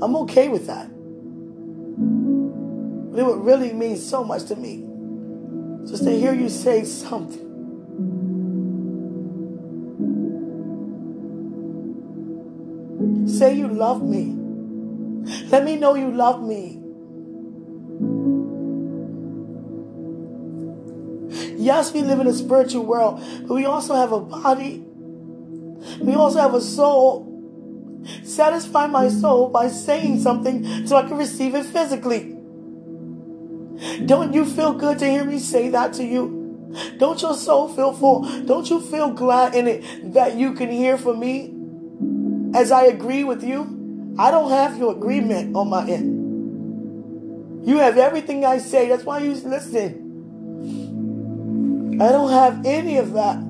I'm 0.02 0.16
okay 0.18 0.50
with 0.50 0.68
that. 0.68 0.90
But 3.12 3.20
it 3.20 3.26
would 3.26 3.46
really 3.46 3.72
mean 3.74 3.98
so 3.98 4.24
much 4.24 4.46
to 4.46 4.56
me 4.56 4.84
just 5.88 6.04
to 6.04 6.12
hear 6.12 6.34
you 6.34 6.50
say 6.50 6.84
something. 6.84 7.55
Say 13.28 13.56
you 13.56 13.68
love 13.68 14.04
me. 14.04 14.36
Let 15.50 15.64
me 15.64 15.76
know 15.76 15.96
you 15.96 16.12
love 16.12 16.42
me. 16.44 16.82
Yes, 21.58 21.92
we 21.94 22.02
live 22.02 22.20
in 22.20 22.28
a 22.28 22.34
spiritual 22.34 22.86
world, 22.86 23.24
but 23.48 23.56
we 23.56 23.66
also 23.66 23.96
have 23.96 24.12
a 24.12 24.20
body. 24.20 24.84
we 26.00 26.14
also 26.14 26.40
have 26.40 26.54
a 26.54 26.62
soul. 26.62 27.32
Satisfy 28.24 28.86
my 28.88 29.10
soul 29.10 29.50
by 29.50 29.68
saying 29.70 30.22
something 30.22 30.86
so 30.86 30.96
I 30.96 31.08
can 31.08 31.18
receive 31.18 31.56
it 31.56 31.66
physically. 31.66 32.34
Don't 34.06 34.34
you 34.34 34.46
feel 34.46 34.74
good 34.74 35.00
to 35.00 35.10
hear 35.10 35.24
me 35.26 35.40
say 35.40 35.70
that 35.70 35.94
to 35.94 36.04
you? 36.04 36.44
Don't 36.98 37.22
your 37.22 37.36
soul 37.36 37.68
feel 37.70 37.94
full? 37.94 38.22
Don't 38.46 38.70
you 38.70 38.80
feel 38.80 39.12
glad 39.12 39.56
in 39.56 39.68
it 39.68 40.14
that 40.14 40.36
you 40.36 40.54
can 40.54 40.70
hear 40.70 40.98
from 40.98 41.20
me 41.20 41.55
as 42.56 42.72
I 42.72 42.86
agree 42.86 43.26
with 43.26 43.44
you? 43.44 44.16
I 44.18 44.32
don't 44.32 44.50
have 44.50 44.78
your 44.78 44.96
agreement 44.96 45.56
on 45.58 45.70
my 45.70 45.86
end. 45.88 47.68
You 47.68 47.80
have 47.80 47.98
everything 47.98 48.46
I 48.46 48.60
say. 48.60 48.88
That's 48.88 49.04
why 49.04 49.20
you 49.20 49.34
listen. 49.34 50.06
I 52.02 52.12
don't 52.14 52.32
have 52.32 52.66
any 52.66 52.98
of 52.98 53.12
that. 53.14 53.42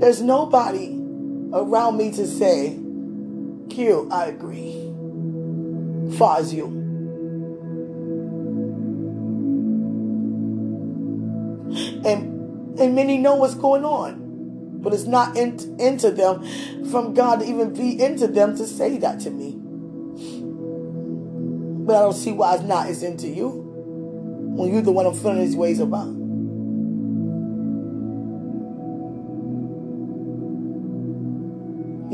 There's 0.00 0.20
nobody 0.20 0.98
around 1.52 1.96
me 1.96 2.10
to 2.10 2.26
say, 2.26 2.76
Q, 3.70 4.08
I 4.10 4.26
agree. 4.26 4.90
Far 6.18 6.40
as 6.40 6.52
you. 6.52 6.66
And 12.04 12.34
and 12.80 12.94
many 12.96 13.18
know 13.18 13.36
what's 13.36 13.54
going 13.54 13.84
on. 13.84 14.23
But 14.84 14.92
it's 14.92 15.06
not 15.06 15.36
in, 15.36 15.58
into 15.80 16.10
them 16.10 16.44
from 16.90 17.14
God 17.14 17.40
to 17.40 17.46
even 17.46 17.72
be 17.72 18.00
into 18.00 18.26
them 18.26 18.54
to 18.56 18.66
say 18.66 18.98
that 18.98 19.18
to 19.20 19.30
me. 19.30 19.56
But 21.86 21.96
I 21.96 22.00
don't 22.00 22.12
see 22.12 22.32
why 22.32 22.54
it's 22.54 22.64
not 22.64 22.90
it's 22.90 23.02
into 23.02 23.28
you. 23.28 23.48
When 23.48 24.70
you're 24.72 24.82
the 24.82 24.92
one 24.92 25.06
I'm 25.06 25.14
feeling 25.14 25.40
these 25.40 25.56
ways 25.56 25.80
about. 25.80 26.06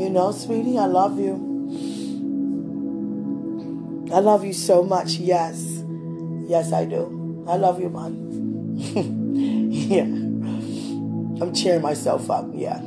You 0.01 0.09
know, 0.09 0.31
sweetie, 0.31 0.79
I 0.79 0.85
love 0.85 1.19
you. 1.19 1.49
I 4.13 4.19
love 4.19 4.43
you 4.43 4.53
so 4.53 4.81
much. 4.83 5.15
Yes. 5.15 5.83
Yes, 6.47 6.73
I 6.73 6.85
do. 6.85 7.45
I 7.47 7.57
love 7.57 7.79
you, 7.79 7.89
man. 7.89 8.75
yeah. 9.71 10.30
I'm 11.41 11.53
cheering 11.55 11.81
myself 11.81 12.29
up. 12.29 12.45
Yeah. 12.53 12.77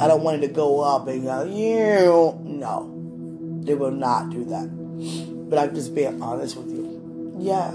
I 0.00 0.06
don't 0.06 0.22
want 0.22 0.42
it 0.42 0.46
to 0.46 0.52
go 0.54 0.80
up 0.80 1.08
and 1.08 1.24
go, 1.24 1.44
you. 1.44 2.38
No. 2.44 2.94
They 3.64 3.74
will 3.74 3.90
not 3.90 4.30
do 4.30 4.44
that. 4.44 4.68
But 5.50 5.58
I'm 5.58 5.74
just 5.74 5.94
being 5.94 6.22
honest 6.22 6.56
with 6.56 6.70
you. 6.70 7.36
Yeah. 7.40 7.70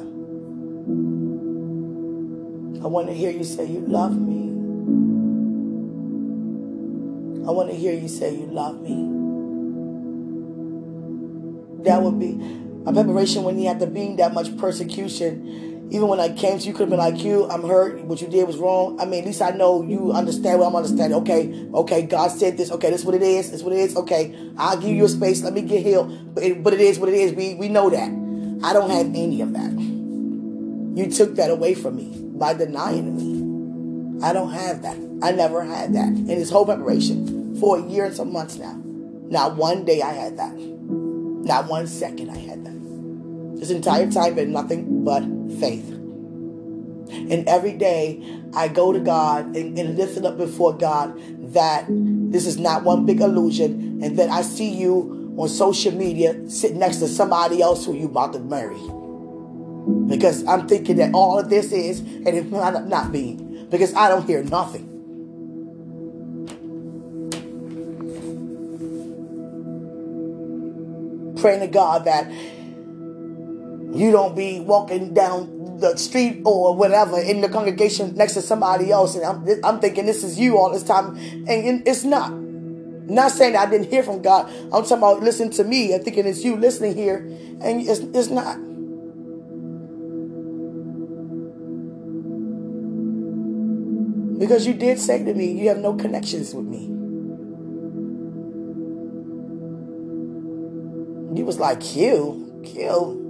I 2.84 2.88
want 2.88 3.08
to 3.08 3.14
hear 3.14 3.32
you 3.32 3.44
say 3.44 3.66
you 3.66 3.82
love 3.82 4.16
me. 4.16 4.44
I 7.46 7.52
want 7.52 7.70
to 7.70 7.76
hear 7.76 7.94
you 7.94 8.08
say 8.08 8.34
you 8.34 8.46
love 8.46 8.80
me. 8.80 9.10
That 11.84 12.02
would 12.02 12.18
be 12.18 12.40
a 12.86 12.94
preparation 12.94 13.44
when 13.44 13.58
he 13.58 13.66
have 13.66 13.80
to 13.80 13.88
be 13.88 14.16
that 14.16 14.34
much 14.34 14.56
persecution 14.58 15.73
even 15.94 16.08
when 16.08 16.20
I 16.20 16.30
came 16.34 16.58
to 16.58 16.66
you, 16.66 16.74
could 16.74 16.82
have 16.82 16.90
been 16.90 16.98
like, 16.98 17.24
you, 17.24 17.48
I'm 17.48 17.62
hurt. 17.62 18.04
What 18.06 18.20
you 18.20 18.28
did 18.28 18.48
was 18.48 18.58
wrong. 18.58 19.00
I 19.00 19.06
mean, 19.06 19.20
at 19.20 19.28
least 19.28 19.44
I 19.44 19.52
know 19.52 19.84
you 19.84 20.12
understand 20.12 20.60
what 20.60 20.66
I'm 20.66 20.76
understanding. 20.76 21.20
Okay, 21.20 21.68
okay, 21.72 22.02
God 22.02 22.32
said 22.32 22.58
this. 22.58 22.72
Okay, 22.72 22.90
this 22.90 23.02
is 23.02 23.06
what 23.06 23.14
it 23.14 23.22
is. 23.22 23.52
This 23.52 23.60
is 23.60 23.64
what 23.64 23.74
it 23.74 23.80
is. 23.80 23.96
Okay, 23.96 24.36
I'll 24.58 24.76
give 24.76 24.90
you 24.90 25.06
a 25.06 25.10
space. 25.10 25.44
Let 25.44 25.54
me 25.54 25.62
get 25.62 25.84
healed. 25.84 26.34
But 26.34 26.44
it, 26.46 26.64
but 26.64 26.74
it 26.74 26.82
is 26.82 26.98
what 26.98 27.10
it 27.10 27.16
is. 27.16 27.34
We, 27.34 27.54
we 27.54 27.70
know 27.70 27.92
that. 27.92 28.10
I 28.66 28.74
don't 28.74 28.90
have 28.90 29.06
any 29.06 29.42
of 29.42 29.54
that. 29.54 29.72
You 30.98 31.12
took 31.12 31.36
that 31.36 31.52
away 31.52 31.76
from 31.76 31.96
me 31.98 32.12
by 32.40 32.56
denying 32.56 33.16
me. 33.16 34.26
I 34.26 34.34
don't 34.34 34.52
have 34.52 34.82
that. 34.82 34.98
I 35.22 35.32
never 35.32 35.64
had 35.64 35.94
that. 35.94 36.08
In 36.08 36.26
this 36.26 36.50
whole 36.50 36.66
preparation 36.66 37.56
for 37.60 37.78
a 37.78 37.88
year 37.88 38.06
and 38.06 38.16
some 38.16 38.34
months 38.34 38.58
now. 38.58 38.82
Not 39.30 39.58
one 39.58 39.86
day 39.86 40.02
I 40.02 40.14
had 40.14 40.38
that. 40.40 40.56
Not 40.56 41.68
one 41.68 41.86
second 41.86 42.32
I 42.32 42.38
had 42.38 42.66
that. 42.66 42.73
This 43.64 43.72
entire 43.72 44.12
time 44.12 44.36
been 44.36 44.52
nothing 44.52 45.06
but 45.06 45.24
faith. 45.58 45.90
And 45.90 47.48
every 47.48 47.72
day 47.72 48.22
I 48.54 48.68
go 48.68 48.92
to 48.92 49.00
God 49.00 49.56
and, 49.56 49.80
and 49.80 50.26
up 50.26 50.38
before 50.38 50.74
God 50.74 51.18
that 51.54 51.86
this 51.88 52.46
is 52.46 52.60
not 52.60 52.84
one 52.84 53.06
big 53.06 53.22
illusion 53.22 54.02
and 54.04 54.20
that 54.20 54.30
I 54.30 54.42
see 54.42 54.68
you 54.68 55.34
on 55.38 55.48
social 55.48 55.94
media 55.94 56.50
sitting 56.50 56.80
next 56.80 56.98
to 56.98 57.08
somebody 57.08 57.62
else 57.62 57.86
who 57.86 57.96
you 57.96 58.08
about 58.08 58.34
to 58.34 58.40
marry. 58.40 58.76
Because 60.10 60.46
I'm 60.46 60.68
thinking 60.68 60.98
that 60.98 61.14
all 61.14 61.40
of 61.40 61.50
this 61.50 61.72
is, 61.72 62.02
and 62.02 62.28
it 62.28 62.52
might 62.52 62.86
not 62.88 63.14
be, 63.14 63.36
because 63.70 63.94
I 63.94 64.10
don't 64.10 64.28
hear 64.28 64.44
nothing. 64.44 64.90
Praying 71.40 71.62
to 71.62 71.68
God 71.68 72.04
that 72.04 72.30
you 73.94 74.12
don't 74.12 74.36
be 74.36 74.60
walking 74.60 75.14
down 75.14 75.78
the 75.80 75.96
street 75.98 76.42
or 76.46 76.76
whatever 76.76 77.20
in 77.20 77.42
the 77.42 77.50
congregation 77.50 78.16
next 78.16 78.34
to 78.34 78.42
somebody 78.42 78.92
else, 78.92 79.16
and 79.16 79.26
I'm, 79.26 79.46
I'm 79.64 79.80
thinking 79.80 80.06
this 80.06 80.24
is 80.24 80.40
you 80.40 80.58
all 80.58 80.72
this 80.72 80.84
time, 80.84 81.16
and 81.48 81.88
it's 81.88 82.04
not. 82.04 82.32
I'm 82.32 83.16
not 83.16 83.32
saying 83.32 83.56
I 83.56 83.70
didn't 83.70 83.90
hear 83.90 84.02
from 84.02 84.22
God. 84.22 84.50
I'm 84.74 84.84
talking 84.84 84.98
about 84.98 85.22
listen 85.22 85.52
to 85.52 85.64
me. 85.64 85.94
I'm 85.94 86.04
thinking 86.04 86.26
it's 86.26 86.44
you 86.44 86.56
listening 86.56 86.96
here, 86.96 87.18
and 87.18 87.82
it's, 87.88 88.00
it's 88.00 88.30
not. 88.30 88.58
Because 94.40 94.66
you 94.66 94.74
did 94.74 95.00
say 95.00 95.24
to 95.24 95.34
me, 95.34 95.52
you 95.52 95.70
have 95.70 95.78
no 95.78 95.94
connections 95.94 96.54
with 96.54 96.66
me. 96.66 96.88
You 101.38 101.46
was 101.46 101.60
like, 101.60 101.96
you, 101.96 102.62
kill. 102.66 103.23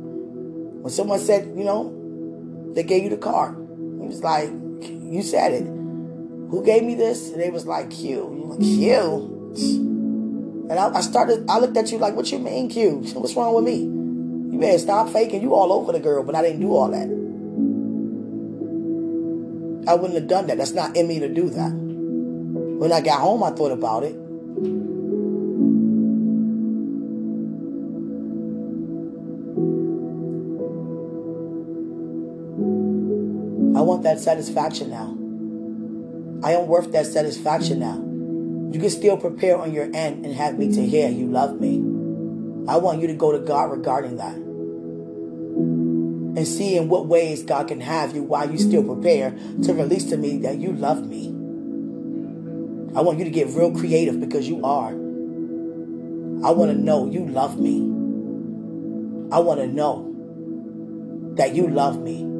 When 0.84 0.91
someone 0.91 1.19
said, 1.19 1.53
you 1.55 1.63
know, 1.63 2.73
they 2.75 2.84
gave 2.84 3.05
you 3.05 3.09
the 3.09 3.15
car, 3.15 3.55
he 3.55 4.05
was 4.05 4.21
like, 4.21 4.49
you 4.49 5.23
said 5.23 5.53
it. 5.53 5.63
Who 5.63 6.61
gave 6.61 6.84
me 6.84 6.95
this? 6.95 7.31
And 7.31 7.39
they 7.39 7.49
was 7.49 7.65
like, 7.65 7.89
Q. 7.89 8.49
Like, 8.49 8.59
Q? 8.59 9.53
And 10.69 10.73
I, 10.73 10.95
I, 10.95 10.99
started, 10.99 11.49
I 11.49 11.59
looked 11.59 11.77
at 11.77 11.89
you 11.93 11.99
like, 11.99 12.15
what 12.15 12.29
you 12.34 12.39
mean, 12.39 12.67
Q? 12.67 12.95
What's 13.13 13.34
wrong 13.34 13.55
with 13.55 13.63
me? 13.63 13.77
You 13.77 14.57
better 14.59 14.77
stop 14.77 15.09
faking. 15.09 15.41
You 15.41 15.53
all 15.53 15.71
over 15.71 15.93
the 15.93 16.01
girl, 16.01 16.21
but 16.21 16.36
I 16.36 16.41
didn't 16.41 16.59
do 16.59 16.75
all 16.75 16.89
that. 16.89 17.07
I 19.89 19.95
wouldn't 19.95 20.19
have 20.19 20.27
done 20.27 20.47
that. 20.47 20.57
That's 20.57 20.73
not 20.73 20.97
in 20.97 21.07
me 21.07 21.21
to 21.21 21.34
do 21.34 21.49
that. 21.49 21.71
When 21.71 22.91
I 22.91 22.99
got 22.99 23.21
home, 23.21 23.41
I 23.41 23.51
thought 23.51 23.71
about 23.71 24.03
it. 24.03 24.15
That 34.14 34.22
satisfaction 34.22 34.91
now. 34.91 35.18
I 36.47 36.53
am 36.53 36.68
worth 36.68 36.91
that 36.91 37.07
satisfaction 37.07 37.80
now. 37.80 37.95
You 38.72 38.80
can 38.80 38.91
still 38.91 39.18
prepare 39.18 39.57
on 39.57 39.74
your 39.74 39.86
end 39.86 40.24
and 40.24 40.36
have 40.36 40.59
me 40.59 40.72
to 40.74 40.86
hear 40.86 41.09
you 41.09 41.26
love 41.28 41.59
me. 41.59 41.78
I 42.68 42.78
want 42.78 43.01
you 43.01 43.07
to 43.07 43.16
go 43.16 43.32
to 43.32 43.39
God 43.39 43.72
regarding 43.72 44.18
that. 44.18 44.36
And 46.36 46.47
see 46.47 46.78
in 46.78 46.89
what 46.89 47.07
ways 47.07 47.41
God 47.41 47.68
can 47.68 47.82
have 47.82 48.16
you 48.16 48.22
while 48.22 48.51
you 48.51 48.59
still 48.59 48.84
prepare 48.84 49.32
to 49.64 49.74
release 49.74 50.05
to 50.05 50.18
me 50.18 50.38
that 50.39 50.57
you 50.57 50.74
love 50.74 51.07
me. 51.07 51.30
I 52.95 53.01
want 53.01 53.18
you 53.18 53.24
to 53.26 53.32
get 53.32 53.47
real 53.47 53.72
creative 53.72 54.20
because 54.20 54.47
you 54.47 54.64
are. 54.64 54.89
I 54.89 56.51
want 56.51 56.72
to 56.72 56.78
know 56.78 57.09
you 57.09 57.26
love 57.26 57.59
me. 57.59 57.80
I 59.32 59.39
want 59.39 59.59
to 59.59 59.68
know 59.68 60.11
that 61.36 61.55
you 61.55 61.68
love 61.68 61.99
me 61.99 62.32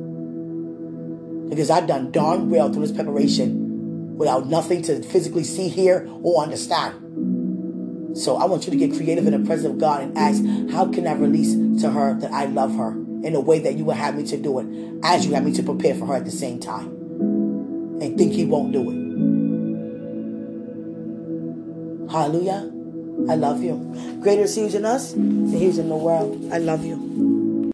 because 1.54 1.70
I've 1.70 1.88
done 1.88 2.12
darn 2.12 2.50
well 2.50 2.72
through 2.72 2.88
this 2.88 2.96
preparation 2.96 4.18
without 4.18 4.48
nothing 4.48 4.82
to 4.84 5.04
physically 5.04 5.44
see, 5.44 5.70
hear, 5.70 6.10
or 6.24 6.42
understand. 6.42 8.18
So 8.18 8.38
I 8.38 8.46
want 8.46 8.66
you 8.66 8.72
to 8.72 8.78
get 8.78 8.96
creative 8.96 9.28
in 9.28 9.40
the 9.40 9.46
presence 9.46 9.74
of 9.74 9.80
God 9.80 10.02
and 10.02 10.18
ask, 10.18 10.44
how 10.72 10.92
can 10.92 11.08
I 11.08 11.14
release 11.14 11.54
to 11.82 11.92
her 11.92 12.20
that 12.20 12.32
I 12.32 12.46
love 12.46 12.76
her 12.76 12.92
in 12.92 13.36
a 13.36 13.40
way 13.40 13.60
that 13.60 13.76
you 13.76 13.86
would 13.86 13.98
have 13.98 14.16
me 14.16 14.24
to 14.26 14.38
do 14.38 14.60
it 14.60 14.68
as 15.04 15.26
you 15.26 15.34
have 15.34 15.44
me 15.44 15.52
to 15.54 15.64
prepare 15.64 15.96
for 15.96 16.08
her 16.08 16.16
at 16.16 16.26
the 16.26 16.32
same 16.32 16.60
time? 16.60 16.88
And 18.02 18.18
think 18.18 18.34
he 18.34 18.46
won't 18.46 18.72
do 18.72 18.90
it. 18.90 19.04
Hallelujah. 22.12 22.72
I 23.30 23.36
love 23.36 23.64
you. 23.64 24.20
Greater 24.22 24.44
is 24.44 24.56
he 24.56 24.66
in 24.76 24.86
us 24.86 25.14
than 25.14 25.52
he 25.52 25.68
in 25.68 25.90
the 25.90 25.96
world. 25.96 26.52
I 26.52 26.58
love 26.58 26.84
you. 26.86 27.43